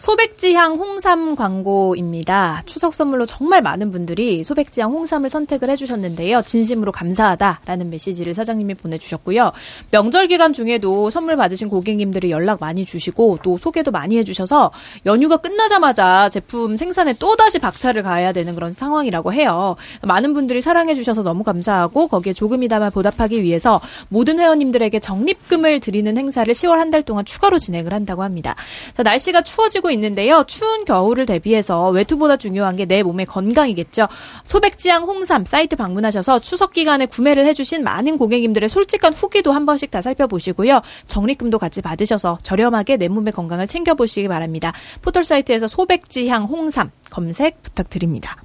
[0.00, 2.62] 소백지향 홍삼 광고입니다.
[2.64, 6.40] 추석 선물로 정말 많은 분들이 소백지향 홍삼을 선택을 해주셨는데요.
[6.40, 9.52] 진심으로 감사하다라는 메시지를 사장님이 보내주셨고요.
[9.90, 14.70] 명절 기간 중에도 선물 받으신 고객님들이 연락 많이 주시고 또 소개도 많이 해주셔서
[15.04, 19.76] 연휴가 끝나자마자 제품 생산에 또다시 박차를 가해야 되는 그런 상황이라고 해요.
[20.00, 26.78] 많은 분들이 사랑해주셔서 너무 감사하고 거기에 조금이나마 보답하기 위해서 모든 회원님들에게 적립금을 드리는 행사를 10월
[26.78, 28.56] 한 달 동안 추가로 진행을 한다고 합니다.
[28.96, 30.44] 자, 날씨가 추워지고 있는데요.
[30.46, 34.08] 추운 겨울을 대비해서 외투보다 중요한 게 내 몸의 건강이겠죠.
[34.42, 40.02] 소백지향 홍삼 사이트 방문하셔서 추석 기간에 구매를 해주신 많은 고객님들의 솔직한 후기도 한 번씩 다
[40.02, 40.80] 살펴보시고요.
[41.06, 44.72] 적립금도 같이 받으셔서 저렴하게 내 몸의 건강을 챙겨보시기 바랍니다.
[45.02, 48.36] 포털 사이트에서 소백지향 홍삼 검색 부탁드립니다.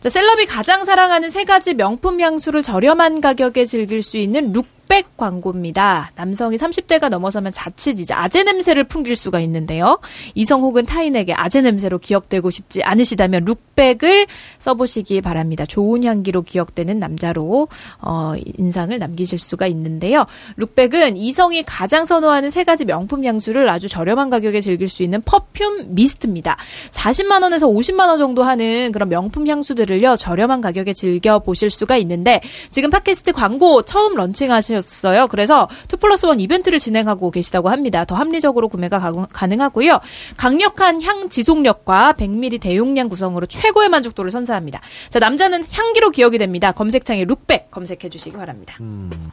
[0.00, 5.16] 자, 셀럽이 가장 사랑하는 세 가지 명품 향수를 저렴한 가격에 즐길 수 있는 룩 백
[5.16, 6.12] 광고입니다.
[6.16, 9.98] 남성이 30대가 넘어서면 자칫 이제 아재 냄새를 풍길 수가 있는데요.
[10.34, 14.26] 이성 혹은 타인에게 아재 냄새로 기억되고 싶지 않으시다면 룩백을
[14.58, 15.66] 써보시기 바랍니다.
[15.66, 17.68] 좋은 향기로 기억되는 남자로
[18.00, 20.24] 어, 인상을 남기실 수가 있는데요.
[20.56, 25.94] 룩백은 이성이 가장 선호하는 세 가지 명품 향수를 아주 저렴한 가격에 즐길 수 있는 perfume
[25.94, 26.56] mist입니다.
[26.92, 32.40] 40만 원에서 50만 원 정도 하는 그런 명품 향수들을요 저렴한 가격에 즐겨 보실 수가 있는데
[32.70, 35.28] 지금 팟캐스트 광고 처음 런칭하 셨어요.
[35.28, 38.04] 그래서 2 플러스 1 이벤트를 진행하고 계시다고 합니다.
[38.04, 39.98] 더 합리적으로 구매가 가- 가 능하고요.
[40.36, 44.80] 강력한 향 지속력과 100ml 대용량 구성으로 최고의 만족도를 선사합니다.
[45.08, 46.72] 자 남자는 향기로 기억이 됩니다.
[46.72, 48.76] 검색창에 룩백 검색해 주시기 바랍니다.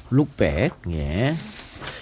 [0.10, 0.74] 룩백.
[0.92, 1.34] 예.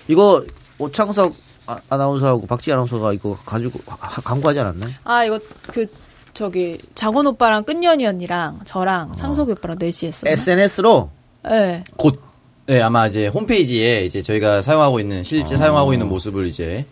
[0.07, 0.43] 이거
[0.79, 1.33] 오창석
[1.65, 4.93] 아, 아나운서하고 박지 아나운서가 이거 가지고 하- 광고하지 않았나요?
[5.05, 5.39] 아 이거
[5.71, 5.85] 그
[6.33, 10.31] 저기 장원 오빠랑 끝년이 언니랑 저랑 창석이 오빠랑 넷이 했어요.
[10.31, 11.09] SNS로
[11.43, 11.83] 네.
[11.97, 12.19] 곧,
[12.65, 16.85] 네, 아마 이제 홈페이지에 이제 저희가 사용하고 있는, 실제 사용하고 있는 모습을 이제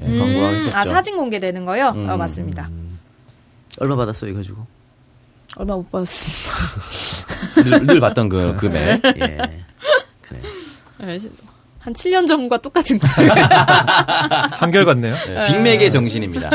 [0.00, 0.76] 예, 광고하고 있었죠.
[0.76, 1.90] 아 사진 공개되는 거요?
[1.94, 2.08] 음.
[2.08, 2.68] 어, 맞습니다.
[3.78, 4.66] 얼마 받았어요, 이거 가지고?
[5.56, 7.70] 얼마 못 받았습니다.
[7.78, 9.02] 늘, 늘 봤던 그 금액.
[9.20, 9.38] 예.
[10.98, 11.18] 네,
[11.84, 13.08] 한 7년 전과 똑같은 거.
[14.52, 15.14] 한결 같네요.
[15.26, 16.48] 네, 빅맥의 정신입니다.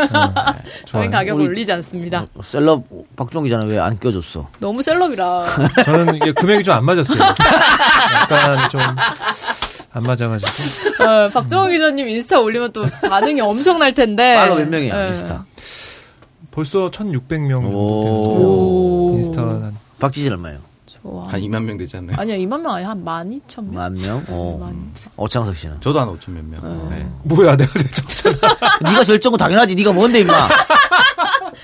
[0.86, 2.26] 저희 가격 올리지 않습니다.
[2.42, 2.84] 셀럽
[3.18, 3.66] 박종기잖아.
[3.66, 4.48] 왜 안 껴줬어?
[4.60, 5.46] 너무 셀럽이라.
[5.86, 7.20] 저는 이게 금액이 좀 안 맞았어요.
[7.22, 8.80] 약간 좀
[9.94, 11.04] 안 맞아가지고.
[11.04, 14.36] 어, 박정호 기자님 인스타 올리면 또 반응이 엄청날 텐데.
[14.36, 15.08] 팔로 몇 명이야 예.
[15.10, 15.44] 인스타?
[16.52, 19.12] 벌써 1,600명 정도 오.
[19.16, 20.60] 되는 인스타 한 박지진 얼마예요?
[21.30, 22.18] 한 2만 명 되지 않나요?
[22.20, 23.74] 아니야 2만 명 아니야 한 12,000명.
[23.74, 24.24] 만 명?
[24.28, 24.74] 어.
[25.16, 25.82] 오창석 씨는?
[25.82, 26.90] 저도 한 5천 몇 명.
[26.90, 27.08] 네.
[27.24, 28.38] 뭐야 내가 제일 적잖아.
[28.84, 29.76] 네가 제일 적은 당연하지.
[29.76, 30.34] 네가 뭔데 임마?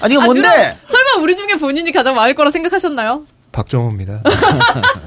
[0.02, 0.42] 아 네가 아, 뭔데?
[0.50, 3.26] 그럼 설마 우리 중에 본인이 가장 많을 거라 생각하셨나요?
[3.52, 4.22] 박정호입니다.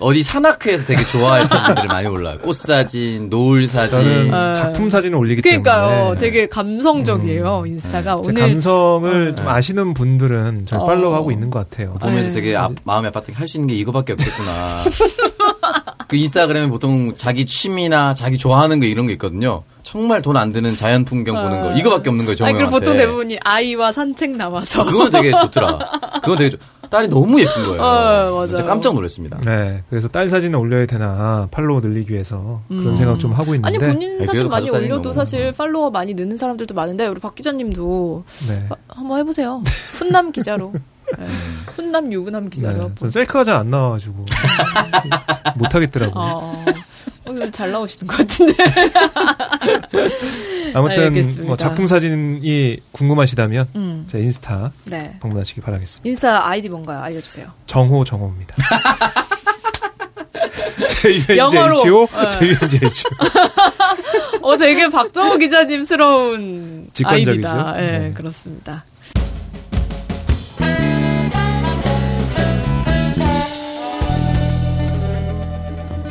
[0.00, 2.38] 어디 산악회에서 되게 좋아할 사진들을 많이 올라요.
[2.38, 3.98] 꽃 사진, 노을 사진.
[3.98, 4.54] 저는 어.
[4.54, 5.90] 작품 사진을 올리기 그러니까요.
[5.90, 8.40] 때문에 되게 감성적이에요 인스타가 제 오늘.
[8.42, 10.84] 감성을 좀 아시는 분들은 저 어.
[10.84, 11.94] 팔로우하고 있는 것 같아요.
[11.94, 12.32] 보면서 아유.
[12.34, 14.84] 되게 아, 마음이 아팠던 게 할 수 있는 게 이거밖에 없겠구나.
[16.06, 19.62] 그 인스타그램에 보통 자기 취미나 자기 좋아하는 거 이런 거 있거든요.
[19.82, 22.32] 정말 돈 안 드는 자연 풍경 보는 거 이거밖에 없는 거예요.
[22.32, 22.54] 아니 정말.
[22.56, 24.84] 그리고 보통 대부분이 아이와 산책 나와서.
[24.84, 25.78] 그건 되게 좋더라.
[26.22, 26.58] 그건 되게 좋-
[26.88, 27.80] 딸이 너무 예쁜 거예요.
[27.82, 28.46] 어, 맞아요.
[28.46, 29.38] 진짜 깜짝 놀랐습니다.
[29.44, 32.96] 네, 그래서 딸 사진을 올려야 되나 팔로우 늘리기 위해서 그런 음.
[32.96, 33.68] 생각 좀 하고 있는데.
[33.68, 35.12] 아니 본인 네, 사진 많이 올려도.
[35.12, 38.66] 사실 팔로워 많이 느는 사람들도 많은데 우리 박 기자님도 네.
[38.70, 39.62] 아, 한번 해보세요.
[39.92, 40.72] 훈남 기자로.
[41.18, 41.26] 네.
[41.74, 42.92] 훈남 유부남 기자로.
[43.00, 43.10] 네.
[43.10, 44.24] 셀카가 잘 안 나와가지고
[45.56, 46.14] 못 하겠더라고요.
[46.22, 46.64] 어,
[47.28, 48.54] 오늘 잘 나오시는 것 같은데.
[50.74, 51.42] 아무튼 알겠습니다.
[51.44, 54.06] 뭐 작품 사진이 궁금하시다면 음.
[54.08, 55.14] 제 인스타 네.
[55.20, 56.08] 방문하시기 바라겠습니다.
[56.08, 57.00] 인스타 아이디 뭔가요?
[57.00, 57.50] 알려주세요.
[57.66, 58.54] 정호 정호입니다.
[61.36, 61.76] 영어로.
[61.76, 62.28] JUNJHO, 네.
[62.30, 63.10] JUNJHO.
[64.42, 67.48] 어, 되게 박정호 기자님스러운 직관적이죠.
[67.48, 67.82] 아이디다.
[67.82, 68.12] 예, 네.
[68.14, 68.84] 그렇습니다.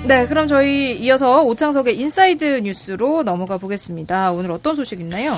[0.08, 4.32] 네, 그럼 저희 이어서 오창석의 인사이드 뉴스로 넘어가 보겠습니다.
[4.32, 5.36] 오늘 어떤 소식 있나요?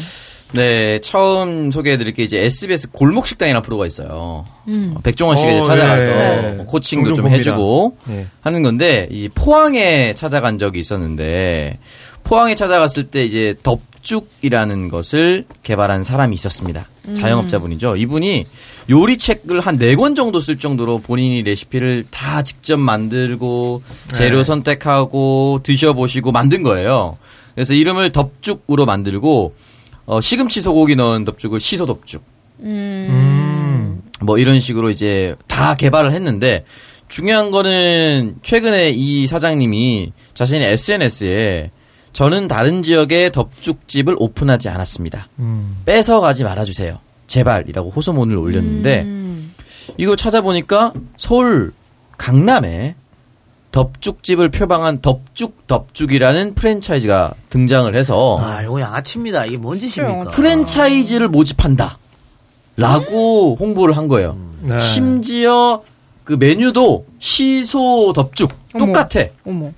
[0.54, 4.46] 네, 처음 소개해드릴 게 이제 SBS 골목 식당이라는 프로가 있어요.
[4.68, 4.94] 음.
[4.96, 6.54] 어, 백종원 씨가 이제 어, 찾아가서 네.
[6.58, 7.28] 뭐 코칭도 좀.
[7.28, 8.28] 해주고 네.
[8.42, 11.78] 하는 건데 이 포항에 찾아간 적이 있었는데
[12.24, 16.88] 포항에 찾아갔을 때 이제 덥죽이라는 것을 개발한 사람이 있었습니다.
[17.10, 17.14] 음.
[17.16, 17.96] 자영업자분이죠.
[17.98, 18.46] 이분이
[18.90, 23.82] 요리책을 한 네 권 정도 쓸 정도로 본인이 레시피를 다 직접 만들고
[24.14, 24.44] 재료 네.
[24.44, 27.18] 선택하고 드셔보시고 만든 거예요.
[27.56, 29.54] 그래서 이름을 덥죽으로 만들고
[30.06, 32.24] 어, 시금치 소고기 넣은 덥죽을 시소 덥죽.
[32.62, 34.02] 음.
[34.22, 36.66] 뭐 이런 식으로 이제 다 개발을 했는데
[37.08, 41.72] 중요한 거는 최근에 이 사장님이 자신의 SNS에
[42.20, 45.30] 저는 다른 지역에 덥죽집을 오픈하지 않았습니다.
[45.40, 45.78] 음.
[45.86, 47.00] 뺏어가지 말아주세요.
[47.28, 49.56] 제발이라고 호소문을 올렸는데 음.
[49.98, 51.72] 이거 찾아보니까 서울
[52.18, 52.96] 강남에
[53.72, 59.46] 덥죽집을 표방한 덥죽 덥죽이라는 프랜차이즈가 등장을 해서 아, 이거 양아치입니다.
[59.46, 60.32] 이게 뭔 짓입니까?
[60.32, 62.00] 프랜차이즈를 모집한다.
[62.76, 64.38] 라고 홍보를 한 거예요.
[64.64, 64.78] 네.
[64.78, 65.84] 심지어
[66.26, 68.88] 그 메뉴도 시소 덥죽 어머.
[68.88, 69.22] 똑같아.
[69.46, 69.72] 어머.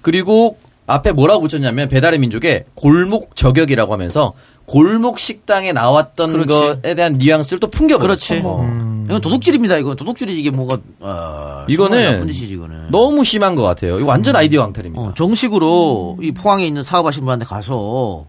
[0.00, 0.56] 그리고
[0.88, 4.32] 앞에 뭐라고 붙였냐면 배달의 민족에 골목 저격이라고 하면서
[4.64, 6.48] 골목 식당에 나왔던 그렇지.
[6.48, 8.06] 것에 대한 뉘앙스를 또 풍겨버렸어.
[8.06, 8.38] 그렇지.
[8.44, 8.62] 어머.
[8.62, 9.04] 음.
[9.06, 9.76] 이건 도둑질입니다.
[9.78, 12.90] 이건 도둑질이 이게 뭐가 어, 이거는 짓이지 이거는.
[12.90, 13.98] 너무 심한 것 같아요.
[13.98, 15.02] 이거 완전 아이디어 강탈입니다.
[15.02, 18.26] 어, 정식으로 이 포항에 있는 사업하시는 분한테 가서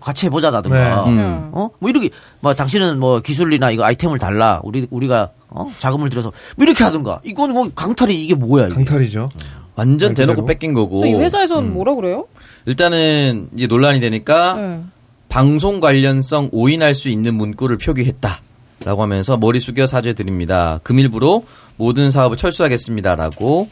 [0.00, 1.04] 같이 해보자라든가.
[1.04, 1.10] 네.
[1.10, 1.50] 음.
[1.52, 1.70] 어?
[1.78, 4.60] 뭐 이렇게 뭐 당신은 뭐 기술이나 이거 아이템을 달라.
[4.64, 5.70] 우리 우리가 어?
[5.78, 7.20] 자금을 들여서 뭐 이렇게 하든가.
[7.24, 8.74] 이건 뭐 강탈이 이게 뭐야 이게.
[8.74, 9.30] 강탈이죠.
[9.78, 10.44] 완전 말 대놓고.
[10.44, 11.06] 뺏긴 거고.
[11.06, 11.74] 이 회사에서는 음.
[11.74, 12.26] 뭐라 그래요?
[12.66, 14.80] 일단은 이제 논란이 되니까 네.
[15.28, 18.42] 방송 관련성 오인할 수 있는 문구를 표기했다.
[18.84, 20.78] 라고 하면서 머리 숙여 사죄 드립니다.
[20.84, 21.44] 금일부로
[21.76, 23.68] 모든 사업을 철수하겠습니다라고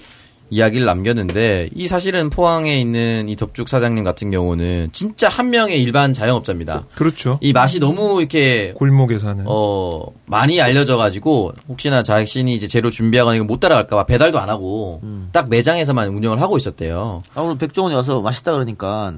[0.51, 6.13] 이야기를 남겼는데 이 사실은 포항에 있는 이 덥죽 사장님 같은 경우는 진짜 한 명의 일반
[6.13, 6.85] 자영업자입니다.
[6.95, 7.39] 그렇죠.
[7.41, 9.45] 이 맛이 너무 이렇게 골목에서 하는.
[9.47, 14.49] 어 많이 알려져 가지고 혹시나 자신이 이제 재료 준비하거나 이거 못 따라갈까 봐 배달도 안
[14.49, 15.01] 하고
[15.33, 17.23] 딱 매장에서만 운영을 하고 있었대요.
[17.35, 19.13] 아, 오늘 백종원이 와서 맛있다 그러니까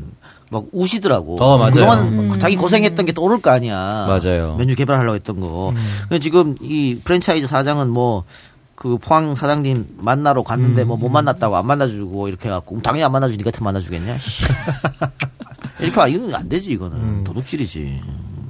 [0.50, 1.36] 막 우시더라고.
[1.42, 1.70] 어, 맞아요.
[1.72, 4.06] 그동안 그 자기 고생했던 게 떠오를 거 아니야.
[4.08, 4.56] 맞아요.
[4.58, 5.74] 메뉴 개발하려고 했던 거.
[6.08, 8.24] 근데 지금 이 프랜차이즈 사장은 뭐
[8.78, 13.42] 그 포항 사장님 만나러 갔는데 뭐못 만났다고 안 만나주고 이렇게 해갖고 당연히 안 만나주지 니
[13.42, 14.14] 같은 만나주겠냐?
[15.80, 18.00] 이렇게 와 이건 안 되지 이거는 도둑질이지.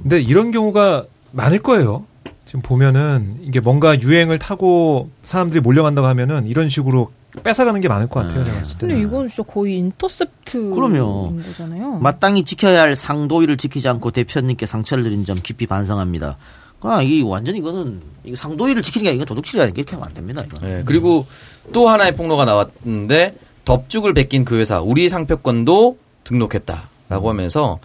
[0.03, 2.05] 근데 이런 경우가 많을 거예요.
[2.45, 7.11] 지금 보면은 이게 뭔가 유행을 타고 사람들이 몰려간다고 하면은 이런 식으로
[7.43, 8.43] 뺏어가는 게 많을 것 같아요.
[8.43, 8.51] 때.
[8.79, 11.37] 근데 이건 진짜 거의 인터셉트 그럼요.
[11.37, 11.97] 거잖아요.
[12.01, 16.37] 마땅히 지켜야 할 상도위를 지키지 않고 대표님께 상처를 드린 점 깊이 반성합니다.
[16.81, 20.43] 아, 이 완전 이거는 이거 상도위를 지키는 게 아니라 도둑질이라는 게 이렇게 하면 안 됩니다.
[20.45, 20.65] 이거.
[20.67, 21.25] 예, 그리고
[21.73, 27.79] 또 하나의 폭로가 나왔는데 덥죽을 베낀 그 회사 우리 상표권도 등록했다라고 하면서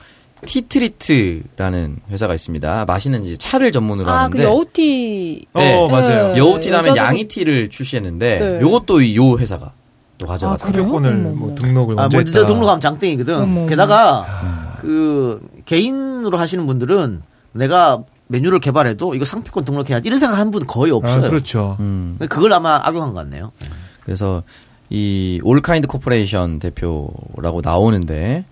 [0.46, 2.84] 티트리트라는 회사가 있습니다.
[2.86, 5.46] 마시는 이제 차를 전문으로 아, 하는데 그 여우티.
[5.54, 5.74] 네.
[5.74, 6.32] 어, 맞아요.
[6.32, 6.38] 네.
[6.38, 8.60] 여우티라면 여자도- 양이티를 출시했는데 네.
[8.60, 9.72] 요것도 이 요 회사가
[10.18, 10.68] 또 가져갔다.
[10.68, 12.46] 상표권을 뭐 등록을 아, 먼저 먼저 했다.
[12.52, 13.34] 등록하면 장땡이거든.
[13.42, 13.66] 어머.
[13.66, 17.22] 게다가 그 개인으로 하시는 분들은
[17.52, 21.26] 내가 메뉴를 개발해도 이거 상표권 등록해야지 이런 생각 하는 분 거의 없어요.
[21.26, 21.76] 아, 그렇죠.
[21.80, 22.16] 음.
[22.18, 23.52] 그걸 아마 악용한 것 같네요.
[24.04, 24.42] 그래서
[24.90, 28.44] 이 올카인드 코퍼레이션 대표라고 나오는데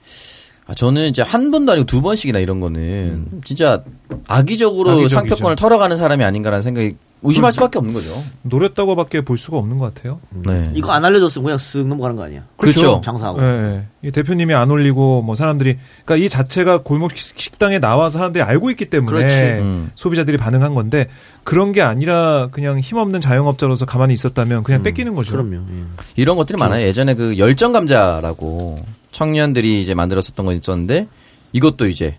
[0.66, 3.82] 아, 저는 이제 한 번도 아니고 두 번씩이나 이런 거는 진짜
[4.28, 5.16] 악의적으로 악의적이죠.
[5.16, 7.52] 상표권을 털어가는 사람이 아닌가라는 생각이 의심할 음.
[7.52, 8.10] 수밖에 없는 거죠.
[8.42, 10.18] 노렸다고밖에 볼 수가 없는 것 같아요.
[10.30, 10.72] 네.
[10.74, 12.42] 이거 안 알려줬으면 그냥 쓱 넘어가는 거 아니야?
[12.56, 13.00] 그렇죠.
[13.04, 13.40] 장사하고.
[13.40, 14.08] 예, 예.
[14.08, 18.70] 이 대표님이 안 올리고 뭐 사람들이 그러니까 이 자체가 골목 식- 식당에 나와서 사람들이 알고
[18.70, 19.60] 있기 때문에.
[19.60, 19.90] 음.
[19.94, 21.06] 소비자들이 반응한 건데
[21.44, 25.32] 그런 게 아니라 그냥 힘없는 자영업자로서 가만히 있었다면 그냥 뺏기는 거죠.
[25.32, 25.54] 그럼요.
[25.70, 25.84] 예.
[26.16, 26.84] 이런 것들이 많아요.
[26.84, 31.06] 예전에 그 열정 감자라고 청년들이 이제 만들었었던 건 있었는데
[31.52, 32.16] 이것도 이제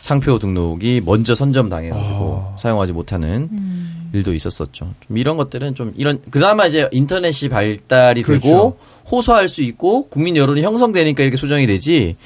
[0.00, 3.48] 상표 등록이 먼저 선점 당해가지고 사용하지 못하는
[4.14, 4.94] 일도 있었었죠.
[5.06, 8.42] 좀 이런 것들은 좀 이런 그나마 이제 인터넷이 발달이 그렇죠.
[8.42, 8.78] 되고
[9.10, 12.16] 호소할 수 있고 국민 여론이 형성되니까 이렇게 수정이 되지.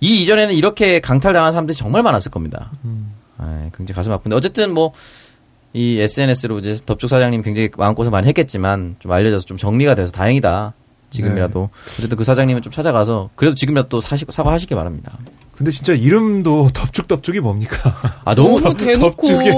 [0.00, 2.70] 이 이전에는 이렇게 강탈당한 사람들이 정말 많았을 겁니다.
[3.38, 4.92] 아, 굉장히 가슴 아픈데 어쨌든 뭐
[5.76, 10.72] 이 SNS로 이제 덥죽 사장님 굉장히 마음고생 많이 했겠지만 좀 알려져서 좀 정리가 돼서 다행이다.
[11.10, 11.68] 지금이라도
[11.98, 15.18] 어쨌든 그 사장님은 좀 찾아가서 그래도 지금이라도 또 사시, 사과하시기 바랍니다.
[15.56, 17.94] 근데 진짜 이름도 덥죽덥죽이 뭡니까?
[18.24, 19.50] 아 너무 너무 대놓고 덥죽에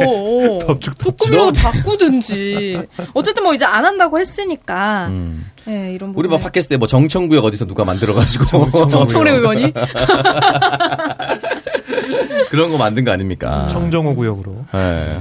[0.67, 2.81] 덥죽 조금이라도 바꾸든지.
[3.15, 5.09] 어쨌든 뭐 이제 안 한다고 했으니까.
[5.09, 5.51] 음.
[5.69, 6.29] 예, 이런 우리 부분에.
[6.29, 9.73] 뭐 팟캐스트 때뭐 정청구역 어디서 누가 만들어가지고 정청래 의원이
[12.51, 13.67] 그런 거 만든 거 아닙니까?
[13.69, 14.65] 청정호 구역으로.
[14.73, 15.19] 네.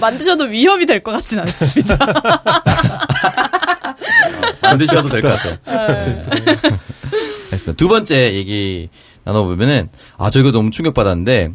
[0.00, 1.96] 만드셔도 위협이 될 것 같진 않습니다.
[4.62, 5.56] 만드셔도 될 것 같아요.
[7.46, 7.72] 알겠습니다.
[7.76, 8.88] 두 번째 얘기
[9.24, 9.88] 나눠보면은,
[10.18, 11.52] 아, 저 이거 너무 충격받았는데,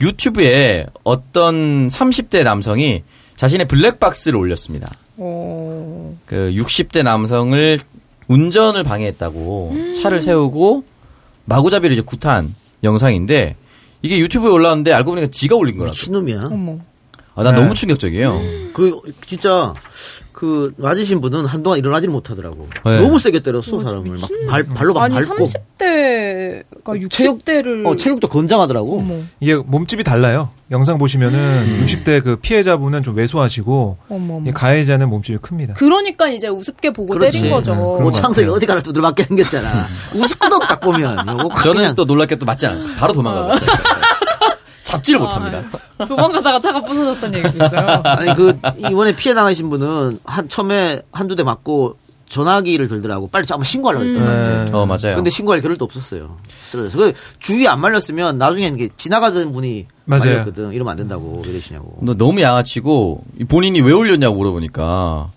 [0.00, 3.02] 유튜브에 어떤 30대 남성이
[3.36, 4.92] 자신의 블랙박스를 올렸습니다.
[5.16, 7.78] 어, 그 60대 남성을
[8.28, 10.84] 운전을 방해했다고 차를 세우고
[11.44, 13.56] 마구잡이를 이제 구타한 영상인데,
[14.02, 15.92] 이게 유튜브에 올라왔는데 알고 보니까 지가 올린 거라고.
[15.92, 16.40] 미친놈이야.
[16.50, 16.78] 어머.
[17.34, 17.62] 아, 난 네.
[17.62, 18.40] 너무 충격적이에요.
[18.74, 19.72] 그 진짜
[20.42, 22.68] 그 맞으신 분은 한동안 일어나지를 못하더라고.
[22.84, 23.00] 네.
[23.00, 25.44] 너무 세게 때렸어 사람을 막 발, 발로 막 아니 밟고.
[25.44, 28.98] 30대가 체육- 60대를 어 체육도 건장하더라고.
[28.98, 29.14] 어머.
[29.38, 30.50] 이게 몸집이 달라요.
[30.72, 31.84] 영상 보시면은 음.
[31.86, 35.74] 60대 그 피해자분은 좀 왜소하시고 어머, 가해자는 몸집이 큽니다.
[35.74, 37.38] 그러니까 이제 우습게 보고 그렇지.
[37.38, 37.74] 때린 거죠.
[37.76, 39.86] 네, 오창석이 것 어디 가나 두드려 맞게 생겼잖아.
[40.16, 41.18] 우스꾸도 딱 보면.
[41.28, 42.84] 확 저는 그냥 또 놀랍게 또 맞지 않아요.
[42.98, 43.60] 바로 도망가거든요.
[44.92, 45.62] 잡지를 못합니다.
[46.06, 48.02] 도망가다가 차가 부서졌다는 얘기도 있어요.
[48.04, 51.96] 아니 그 이번에 피해 당하신 분은 한 처음에 한두 대 맞고
[52.28, 53.28] 전화기를 들더라고.
[53.28, 54.64] 빨리 아마 신고하려고 했던 것 같아.
[54.64, 54.70] 네.
[54.72, 55.16] 어, 맞아요.
[55.16, 56.36] 근데 신고할 겨를도 없었어요.
[56.64, 56.98] 쓰러져서.
[56.98, 58.40] 그 주위에 안 말렸으면
[58.74, 60.24] 이게 지나가던 분이 맞아요.
[60.24, 60.72] 말렸거든.
[60.72, 61.42] 이러면 안 된다고.
[61.44, 61.98] 왜 이러시냐고.
[62.00, 65.30] 너 너무 양아치고 본인이 왜 올렸냐고 물어보니까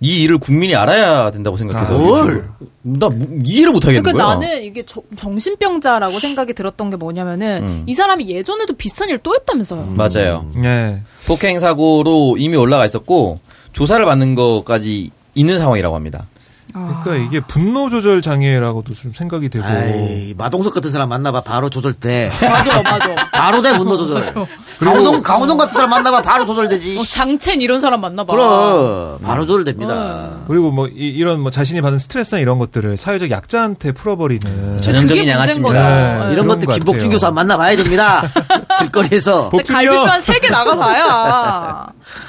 [0.00, 2.48] 이 일을 국민이 알아야 된다고 생각해서 아, 뭘?
[2.82, 4.34] 나 뭐- 이해를 못 하겠는 그러니까 거야.
[4.36, 7.82] 나는 이게 저- 정신병자라고 생각이 들었던 게 뭐냐면은 음.
[7.86, 9.94] 이 사람이 예전에도 비슷한 일 또 했다면서요.
[9.96, 10.46] 맞아요.
[10.54, 11.02] 네.
[11.26, 13.40] 폭행 사고로 이미 올라가 있었고
[13.72, 16.26] 조사를 받는 것까지 있는 상황이라고 합니다.
[16.72, 22.30] 그러니까 이게 분노 조절 장애라고도 좀 생각이 되고 아이, 마동석 같은 사람 만나봐 바로 조절돼.
[22.42, 23.14] 맞아, 맞아.
[23.32, 24.32] 바로 돼 분노 조절.
[24.78, 26.98] 강호동 강호동 같은 사람 만나봐 바로 조절되지.
[26.98, 28.32] 어, 장첸 이런 사람 만나봐.
[28.32, 30.42] 그럼 바로 조절됩니다.
[30.46, 36.26] 그리고 뭐 이, 런뭐 자신이 받은 스트레스나 이런 것들을 사회적 약자한테 풀어버리는 전형적인 양아치입니다.
[36.28, 37.10] 네, 이런 것들 것 김복준.
[37.10, 38.22] 교수 한번 만나봐야 됩니다.
[38.78, 39.50] 길거리에서.
[39.68, 41.86] 갈비뼈 한세개 나가봐야.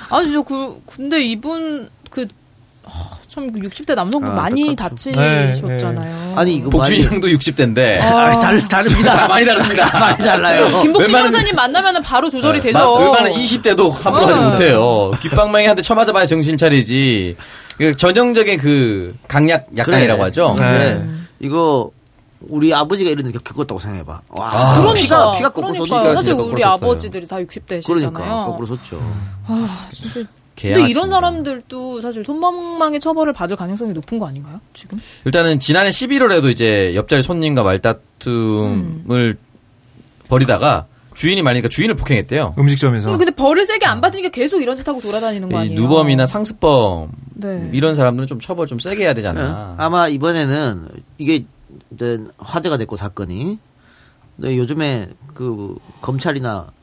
[0.10, 2.28] 아니, 저 그, 근데 이분, 그,
[2.86, 2.90] 아,
[3.30, 4.76] 참, 그 60대 남성분 아, 많이.
[4.76, 6.34] 다치셨잖아요.
[6.36, 9.28] 아니 이거 복준이 많이- 형도 60대인데 아, 달, 다릅니다.
[9.30, 9.86] 많이 다릅니다.
[10.00, 10.82] 많이 달라요.
[10.82, 12.78] 김복진 웬만한- 형사님 만나면 바로 조절이 되죠.
[12.80, 14.46] 마- 웬만한 20대도 함부로 하지 네.
[14.50, 15.12] 못해요.
[15.22, 17.36] 귓방망이 한대 쳐맞아봐야 정신 차리지.
[17.78, 20.26] 그 전형적인 그 강약 약강이라고 그래.
[20.26, 20.56] 하죠.
[20.58, 21.10] 근데 네.
[21.40, 21.92] 이거
[22.42, 24.22] 우리 아버지가 이런 일 겪었다고 생각해봐.
[24.30, 26.14] 와, 아, 그러니까, 피가 피가 거꾸로 그러니까.
[26.16, 27.84] 사실 우리 아버지들이 다 60대시잖아요.
[27.86, 29.00] 그러니까 거꾸로 솟죠.
[29.46, 30.22] 아, 진짜.
[30.68, 30.90] 근데.
[30.90, 34.60] 이런 사람들도 사실 손방망이 처벌을 받을 가능성이 높은 거 아닌가요?
[34.74, 35.00] 지금?
[35.26, 39.38] 일단은 지난해 11월에도 이제 옆자리 손님과 말다툼을
[40.28, 40.86] 벌이다가
[41.16, 42.56] 주인이 말리니까 주인을 폭행했대요.
[42.58, 45.80] 음식점에서 근데 벌을 세게 안 받으니까 계속 이런 짓 하고 돌아다니는 거이 아니에요?
[45.80, 47.70] 누범이나 상습범 네.
[47.74, 49.30] 이런 사람들은 좀 처벌 좀 세게 해야 되지 네.
[49.32, 49.76] 않나.
[49.78, 50.88] 아마 이번에는
[51.18, 51.46] 이게
[51.94, 53.58] 이제 화제가 됐고 사건이.
[54.38, 56.79] 근데 요즘에 그 검찰이나 또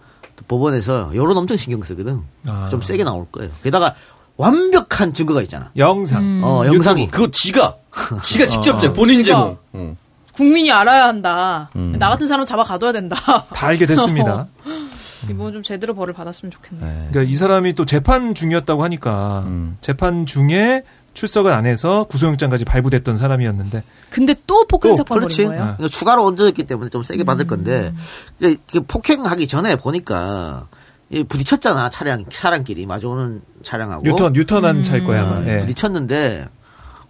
[0.49, 2.21] 법원에서 여론 엄청 신경 쓰거든.
[2.49, 2.69] 아.
[2.71, 3.51] 좀 세게 나올 거예요.
[3.63, 3.95] 게다가
[4.37, 5.71] 완벽한 증거가 있잖아.
[5.77, 6.43] 영상 음.
[6.45, 7.09] 어, 영상이.
[7.09, 7.77] 그거 지가
[8.23, 8.79] 지가 직접 어.
[8.79, 9.23] 제 본인.
[9.23, 9.57] 제공.
[9.75, 9.97] 응.
[10.33, 11.71] 국민이 알아야 한다.
[11.77, 11.97] 음.
[11.99, 13.17] 나 같은 사람 잡아 가둬야 된다.
[13.55, 14.49] 다 알게 됐습니다.
[15.31, 16.85] 이번 좀 제대로 벌을 받았으면 좋겠네.
[16.85, 17.09] 네.
[17.11, 19.77] 그러니까 이 사람이 또 재판 중이었다고 하니까 음.
[19.81, 20.83] 재판 중에
[21.17, 25.37] 출석을 안 해서 구속영장까지 발부됐던 사람이었는데 근데 또 폭행 또, 사건 그렇지.
[25.37, 25.75] 벌인 거예요?
[25.77, 27.93] 그러니까 추가로 얹어졌기 때문에 좀 세게 받을 건데
[28.39, 30.69] 이제 그 폭행하기 전에 보니까
[31.09, 35.47] 이 부딪혔잖아 차량 차량끼리 마주오는 차량하고 유턴 유턴한 차일 거야 아마.
[35.47, 35.61] 예.
[35.61, 36.49] 부딪혔는데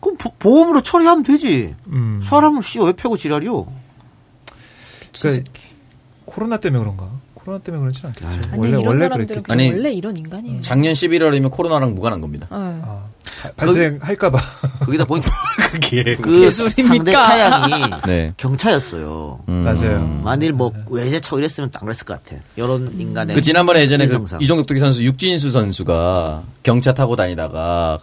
[0.01, 1.75] 그럼 보, 보험으로 처리하면 되지.
[1.89, 2.23] 음.
[2.25, 3.67] 사람을 씨왜 패고 지랄이요?
[5.21, 5.51] 그러니까
[6.27, 7.11] 코로나 때문에 그런가?
[7.47, 8.27] 코로나 때문에 그렇지 않겠죠.
[8.51, 9.53] 아니 원래 이런 원래 사람들은 그랬겠죠.
[9.53, 10.61] 아니, 원래 이런 인간이에요.
[10.61, 12.47] 작년 11월이면 코로나랑 무관한 겁니다.
[12.51, 12.57] 네.
[12.57, 13.05] 아,
[13.43, 14.39] 바- 발생할까봐.
[14.81, 15.31] 거기다 보니까
[15.73, 16.51] 그게 그?
[16.51, 18.33] 상대 차량이 네.
[18.37, 19.41] 경차였어요.
[19.49, 19.55] 음.
[19.65, 20.21] 맞아요.
[20.25, 22.41] 만일 뭐 외제차 이랬으면 딱 그랬을 것 같아.
[22.57, 24.25] 이런 인간의 그 지난번에 예전에 그.
[24.41, 27.99] 이종격투기 선수 육진수 선수가 경차 타고 다니다가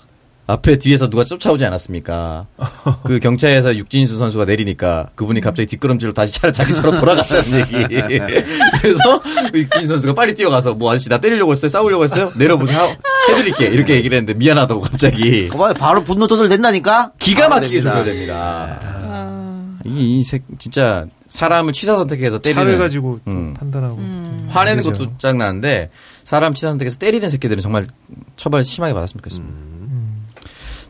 [0.46, 2.48] 앞에 뒤에서 누가 쫓아오지 않았습니까?
[3.06, 8.20] 그 경차에서 육진수 선수가 내리니까 그분이 갑자기 뒷걸음질로 다시 차를 자기 차로 돌아갔다는 얘기.
[8.82, 9.22] 그래서
[9.54, 11.70] 육진수 선수가 빨리 뛰어가서 뭐 아저씨 나 때리려고 했어요?
[11.70, 12.30] 싸우려고 했어요?
[12.38, 12.96] 내려보세요.
[13.30, 13.66] 해드릴게.
[13.68, 15.48] 이렇게 얘기를 했는데 미안하다고 갑자기.
[15.48, 15.74] 봐봐요.
[15.76, 17.14] 바로 분노 조절 된다니까.
[17.20, 17.92] 기가 막히게 됩니다.
[18.00, 18.80] 조절됩니다.
[18.84, 23.54] 아, 이, 이 새, 진짜 사람을 취사 선택해서 때리는 차를 가지고 또 음.
[23.54, 23.98] 판단하고
[24.50, 24.92] 화내는 그죠.
[25.06, 25.90] 것도 짱나는데
[26.26, 27.88] 사람 취사 선택해서 때리는 새끼들은 정말
[28.36, 29.74] 처벌을 심하게 받았으면 좋겠습니다.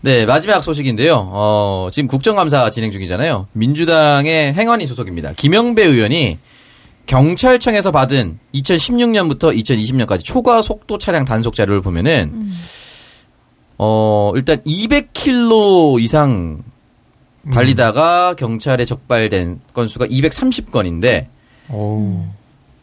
[0.04, 1.30] 네 마지막 소식인데요.
[1.32, 3.48] 어, 지금 국정감사 진행 중이잖아요.
[3.54, 5.32] 민주당의 행안위 소속입니다.
[5.38, 6.40] 김영배 의원이
[7.06, 12.50] 경찰청에서 받은 2016년부터 2020년까지 초과 속도 차량 단속 자료를 보면은
[13.78, 16.64] 어 일단 200km 이상
[17.50, 21.28] 달리다가 경찰에 적발된 건수가 230건인데
[21.70, 22.26] 어우.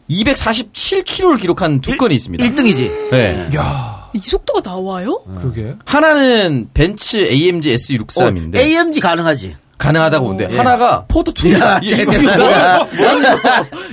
[0.09, 2.43] 247km를 기록한 두 건이 있습니다.
[2.43, 3.11] 1등이지.
[3.11, 3.49] 네.
[3.55, 5.21] 야, 이 속도가 나와요?
[5.39, 5.75] 그러게.
[5.85, 9.55] 하나는 벤츠 AMG S63인데 AMG 가능하지.
[9.77, 10.57] 가능하다고 보는데 예.
[10.57, 11.53] 하나가 포트 2.
[11.53, 11.79] 야,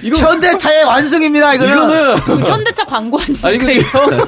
[0.02, 1.54] 이거 현대차의 완승입니다.
[1.54, 1.72] 이거는.
[1.72, 3.48] 이거는 그 현대차 광고 아닙니까?
[3.48, 4.26] 아니 이거 이거?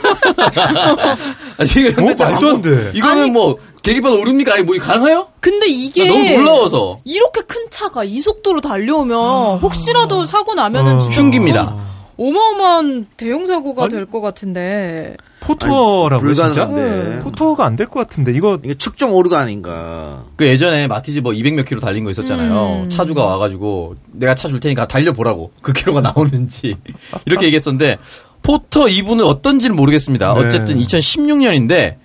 [1.58, 2.92] 아, 지금 뭐 현대차 말도 안 돼.
[2.94, 4.54] 이거는 아니, 뭐 계기판 오릅니까?
[4.54, 5.26] 아니 뭐 가능해요?
[5.40, 10.98] 근데 이게 나 너무 놀라워서 이렇게 큰 차가 이 속도로 달려오면 혹시라도 사고 나면은 어.
[11.00, 11.76] 진짜 흉기입니다.
[12.20, 15.16] 어마어마한 대형 사고가 될 것 같은데.
[15.40, 16.66] 포터라고요, 진짜?
[16.66, 17.18] 불가능한데.
[17.20, 20.24] 포터가 안 될 것 같은데 이거 이게 측정 오류가 아닌가.
[20.36, 22.82] 그 예전에 마티즈 뭐 200몇 킬로 달린 거 있었잖아요.
[22.84, 22.90] 음.
[22.90, 26.76] 차주가 와가지고 내가 차 줄 테니까 달려보라고 그 킬로가 나오는지
[27.24, 27.96] 이렇게 얘기했었는데
[28.42, 30.34] 포터 2부는 어떤지는 모르겠습니다.
[30.34, 30.40] 네.
[30.40, 31.96] 어쨌든 2016년인데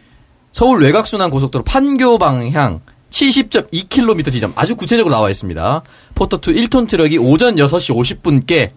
[0.53, 5.81] 서울 외곽순환 고속도로 판교 방향 70.2km 지점 아주 구체적으로 나와 있습니다.
[6.15, 8.71] 포터2 1톤 트럭이 오전 6시 50분께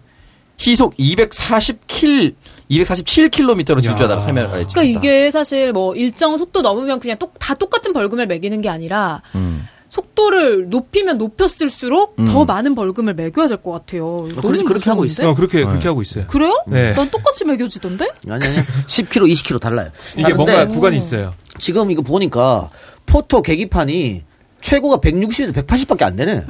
[0.59, 2.35] 시속 240킬
[2.69, 4.73] 247km로 질주하다가 카메라가 찍혔다.
[4.73, 9.21] 그러니까 이게 사실 뭐 일정 속도 넘으면 그냥 똑, 다 똑같은 벌금을 매기는 게 아니라
[9.35, 9.65] 음.
[9.87, 12.25] 속도를 높이면 높였을수록 음.
[12.25, 14.23] 더 많은 벌금을 매겨야 될 것 같아요.
[14.23, 15.31] 그렇지, 너무 그렇게 하고 무서운데?
[15.31, 16.27] 어, 그렇게 그렇게 하고 있어요.
[16.27, 16.51] 그래요?
[16.67, 16.93] 네.
[16.93, 18.05] 난 똑같이 매겨지던데?
[18.29, 18.57] 아니, 아니.
[18.85, 19.89] 10km, 20km 달라요.
[20.13, 21.33] 이게 다른데 뭔가 구간이 있어요.
[21.57, 22.69] 지금 이거 보니까
[23.05, 24.23] 포토 계기판이
[24.61, 26.43] 최고가 160에서 180밖에 안 되네.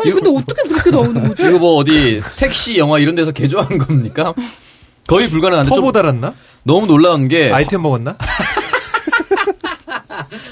[0.00, 1.42] 아니 근데 어떻게 그렇게 나오는 거지?
[1.48, 4.34] 이거 뭐 어디 택시 영화 이런 데서 개조한 겁니까?
[5.06, 6.34] 거의 불가능한데 좀 터보 달았나?
[6.64, 8.16] 너무 놀라운 게 아이템 먹었나?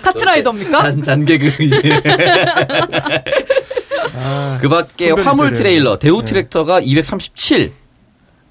[0.02, 0.82] 카트라이더입니까?
[0.82, 1.80] 잔, 잔개그 이제
[4.60, 5.52] 그 밖에 화물.
[5.52, 7.72] 트레일러 대우 트랙터가 237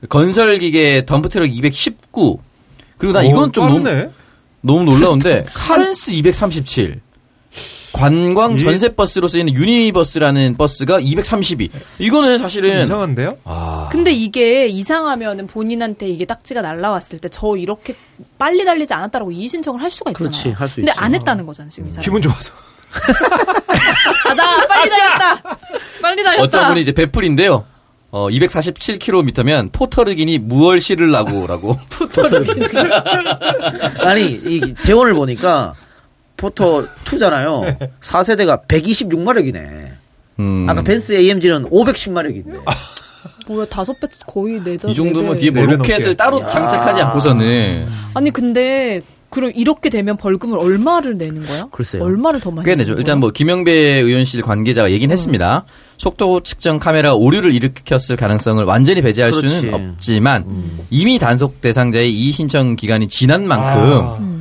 [0.10, 2.39] 건설 기계 덤프 트럭 219
[2.98, 4.10] 그리고 나 이건 오, 좀 너무 빠르네.
[4.62, 7.02] 너무 놀라운데 카렌스 237
[7.96, 11.70] 관광 이- 전세 버스로 쓰이는 유니버스라는 버스가 232
[12.00, 13.38] 이거는 사실은 이상한데요?
[13.46, 17.96] 아, 근데 이게 이상하면은 본인한테 이게 딱지가 날라왔을 때 저 이렇게
[18.38, 20.30] 빨리 달리지 않았다라고 이의 신청을 할 수가 있잖아요.
[20.32, 21.00] 그렇지, 할 수 근데 있지.
[21.00, 22.04] 안 했다는 거잖아 지금 이 사람.
[22.04, 22.54] 기분 좋아서.
[24.26, 25.58] 아 나 빨리 달렸다.
[26.02, 26.43] 빨리 달렸다.
[26.43, 27.66] 어떤 분이 이제 베풀인데요.
[28.12, 31.78] 어, 247km면 포터르기니 무얼 실을라고라고.
[34.00, 35.74] 아니, 이 재원을 보니까
[36.38, 37.78] 포토 2잖아요.
[38.02, 39.88] 4세대가 126마력이네.
[40.40, 40.66] 음.
[40.70, 42.62] 아까 벤스 AMG는 510마력인데.
[43.48, 44.88] 뭐야 다섯 배 거의 내자.
[44.88, 45.38] 이 정도면 네 배.
[45.42, 46.16] 뒤에 뭐네배 로켓을.
[46.18, 51.68] 따로 장착하지 않고서는 아니 근데 그럼 이렇게 되면 벌금을 얼마를 내는 거야?
[51.72, 52.04] 글쎄요.
[52.04, 52.94] 얼마를 더 많이 꽤 내는 내죠.
[52.94, 53.00] 거야?
[53.02, 55.66] 일단 뭐 김영배 의원실 관계자가 얘기는 했습니다.
[55.98, 59.50] 속도 측정 카메라 오류를 일으켰을 가능성을 완전히 배제할 그렇지.
[59.60, 60.46] 수는 없지만
[60.90, 64.35] 이미 단속 대상자의 이의 신청 기간이 지난 만큼 아.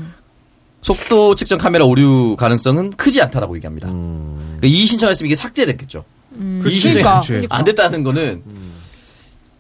[0.89, 3.89] 속도 측정 카메라 오류 가능성은 크지 않다라고 얘기합니다.
[3.89, 4.57] 음.
[4.59, 6.05] 그러니까 이의 신청했으면 이게 삭제됐겠죠.
[6.33, 7.29] 음, 이의 신청이 그러니까, 그치.
[7.33, 7.57] 그러니까.
[7.57, 8.43] 안 됐다는 거는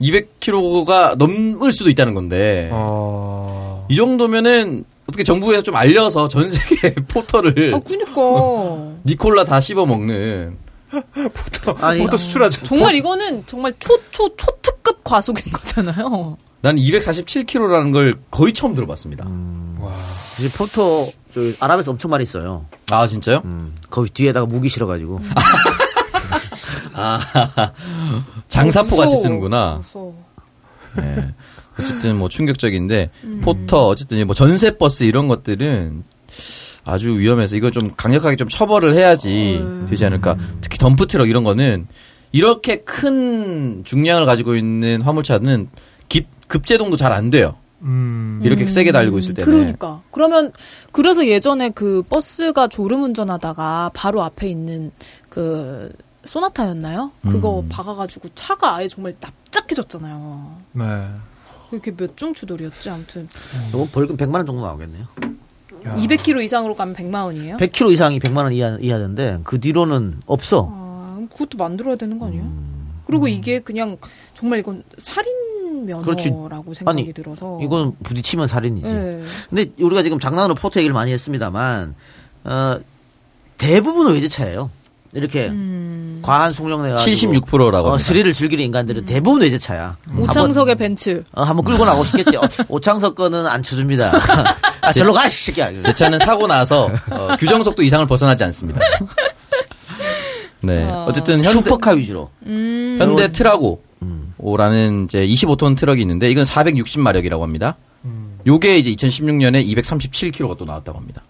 [0.02, 3.86] 200km가 넘을 수도 있다는 건데 어.
[3.88, 8.20] 이 정도면은 어떻게 정부에서 좀 알려서 전 세계 포터를 아 그니까
[9.06, 10.58] 니콜라 다 씹어 먹는
[11.80, 12.64] 아니, 포터 수출하자.
[12.64, 16.36] 정말 이거는 정말 초초 초특급 과속인 거잖아요.
[16.64, 19.28] 난 247km라는 걸 거의 처음 들어봤습니다.
[20.38, 22.64] 이제 포터 저 아랍에서 엄청 많이 써요.
[22.90, 23.42] 아 진짜요?
[23.44, 25.20] 음, 거기 뒤에다가 무기 실어가지고.
[26.94, 27.20] 아
[28.48, 29.14] 장사포 같이.
[29.18, 29.78] 쓰는구나.
[30.96, 31.34] 네.
[31.78, 33.40] 어쨌든 뭐 충격적인데 음.
[33.44, 36.02] 포터 어쨌든 뭐 전세 버스 이런 것들은
[36.86, 39.84] 아주 위험해서 이거 좀 강력하게 좀 처벌을 해야지 어.
[39.86, 40.38] 되지 않을까.
[40.62, 41.88] 특히 덤프 트럭 이런 거는
[42.32, 45.68] 이렇게 큰 중량을 가지고 있는 화물차는
[46.46, 47.56] 급, 급제동도 잘 안 돼요.
[47.82, 48.40] 음.
[48.42, 49.50] 이렇게 세게 달리고 있을 때는.
[49.52, 50.00] 그러니까.
[50.10, 50.52] 그러면
[50.92, 54.90] 그래서 예전에 그 버스가 졸음 운전하다가 바로 앞에 있는
[55.28, 55.92] 그
[56.24, 57.12] 소나타였나요?
[57.22, 57.68] 그거 음.
[57.68, 60.56] 박아가지고 차가 아예 정말 납작해졌잖아요.
[60.72, 61.08] 네.
[61.70, 63.28] 그렇게 몇 중 추돌이었지 아무튼
[63.70, 65.04] 이건 벌금 100만 원 정도 나오겠네요.
[65.86, 65.96] 야.
[65.96, 67.56] 200km 이상으로 가면 100만 원이에요?
[67.58, 70.68] 100km 이상이 100만 원 이하, 이하인데 그 뒤로는 없어.
[70.72, 72.50] 아, 그것도 만들어야 되는 거 아니에요?
[73.06, 73.98] 그리고 이게 그냥
[74.34, 75.43] 정말 이건 살인
[75.82, 76.30] 그렇지.
[76.30, 78.92] 면허라고 생각이 아니, 들어서 이건 부딪히면 살인이지.
[78.92, 79.22] 네.
[79.50, 81.94] 근데 우리가 지금 장난으로 포토 얘기를 많이 했습니다만
[82.44, 82.78] 어,
[83.58, 84.70] 대부분 외제차예요.
[85.14, 86.18] 이렇게 음.
[86.22, 87.98] 과한 속력 내가 76%라고 어.
[87.98, 89.96] 스릴을 즐기는 인간들은 대부분 외제차야.
[90.18, 92.36] 오창석의 벤츠 한번, 어, 한번 끌고 나고 싶겠지.
[92.36, 94.10] 어, 오창석 거는 안 쳐줍니다.
[94.80, 95.82] 아, 절로 가, 이 새끼야.
[95.84, 98.80] 제 차는 사고 나서 어, 규정속도 이상을 벗어나지 않습니다.
[100.62, 100.84] 네.
[100.84, 101.06] 어.
[101.08, 102.30] 어쨌든 현대, 슈퍼카 위주로.
[102.46, 102.96] 음.
[102.98, 103.82] 현대 트라고
[104.44, 107.76] 오라는 이제 25톤 트럭이 있는데 이건 460마력이라고 합니다.
[108.04, 108.38] 음.
[108.46, 111.22] 요게 이제 2016년에 237km가 또 나왔다고 합니다.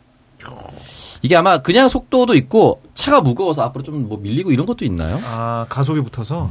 [1.22, 5.18] 이게 아마 그냥 속도도 있고 차가 무거워서 앞으로 좀 뭐 밀리고 이런 것도 있나요?
[5.24, 6.50] 아 가속이 붙어서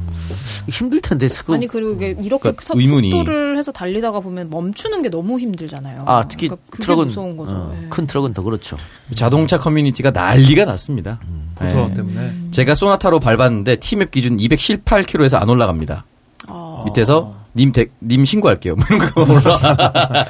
[0.67, 1.27] 힘들 텐데.
[1.45, 3.11] 그, 아니 그리고 이게 이렇게 그러니까 서- 의문이.
[3.11, 6.05] 속도를 해서 달리다가 보면 멈추는 게 너무 힘들잖아요.
[6.07, 7.53] 아, 특히 그러니까 트럭은 무서운 거죠.
[7.53, 7.85] 어, 네.
[7.89, 8.75] 큰 트럭은 더 그렇죠.
[9.13, 11.19] 자동차 커뮤니티가 난리가 났습니다.
[11.55, 11.93] 포터 네.
[11.93, 12.33] 때문에.
[12.49, 16.05] 제가 소나타로 밟았는데 티맵 기준 218km에서 안 올라갑니다.
[16.47, 16.83] 아.
[16.85, 18.75] 밑에서 님, 대, 님 신고할게요.
[18.75, 20.27] 뭐 이런 거 올라.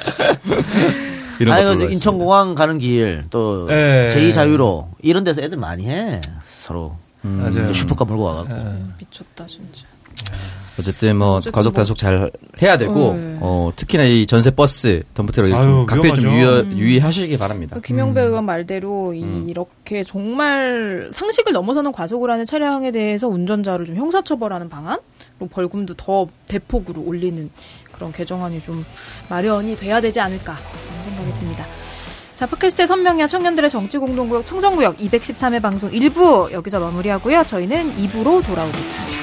[1.40, 1.92] 이런 아니, 것도 그.
[1.92, 4.08] 인천공항 가는 길, 또, 예.
[4.12, 6.20] 제2자유로, 이런 데서 애들 많이 해.
[6.44, 6.96] 서로.
[7.24, 7.72] 음, 맞아요.
[7.72, 8.54] 슈퍼카 몰고 와갖고.
[8.54, 8.82] 예.
[9.00, 9.84] 미쳤다 진짜.
[10.78, 13.38] 어쨌든 뭐 어쨌든 과속 뭐- 단속 잘 해야 되고 네.
[13.40, 16.66] 어, 특히나 이 전세 버스 덤프트럭 아유, 각별히 좀 위험하죠.
[16.70, 17.76] 유의, 유의하시기 바랍니다.
[17.76, 19.46] 그 김영배 의원 말대로 이 음.
[19.48, 24.98] 이렇게 정말 상식을 넘어서는 과속을 하는 차량에 대해서 운전자를 좀 형사처벌하는 방안,
[25.38, 27.50] 벌금도 더 대폭으로 올리는
[27.92, 28.84] 그런 개정안이 좀
[29.28, 31.66] 마련이 돼야 되지 않을까 하는 생각이 듭니다.
[32.34, 37.44] 자, 팟캐스트의 선명야 청년들의 정치공동구역 청정구역 213회 방송 1부 여기서 마무리하고요.
[37.44, 39.14] 저희는 2부로 돌아오겠습니다.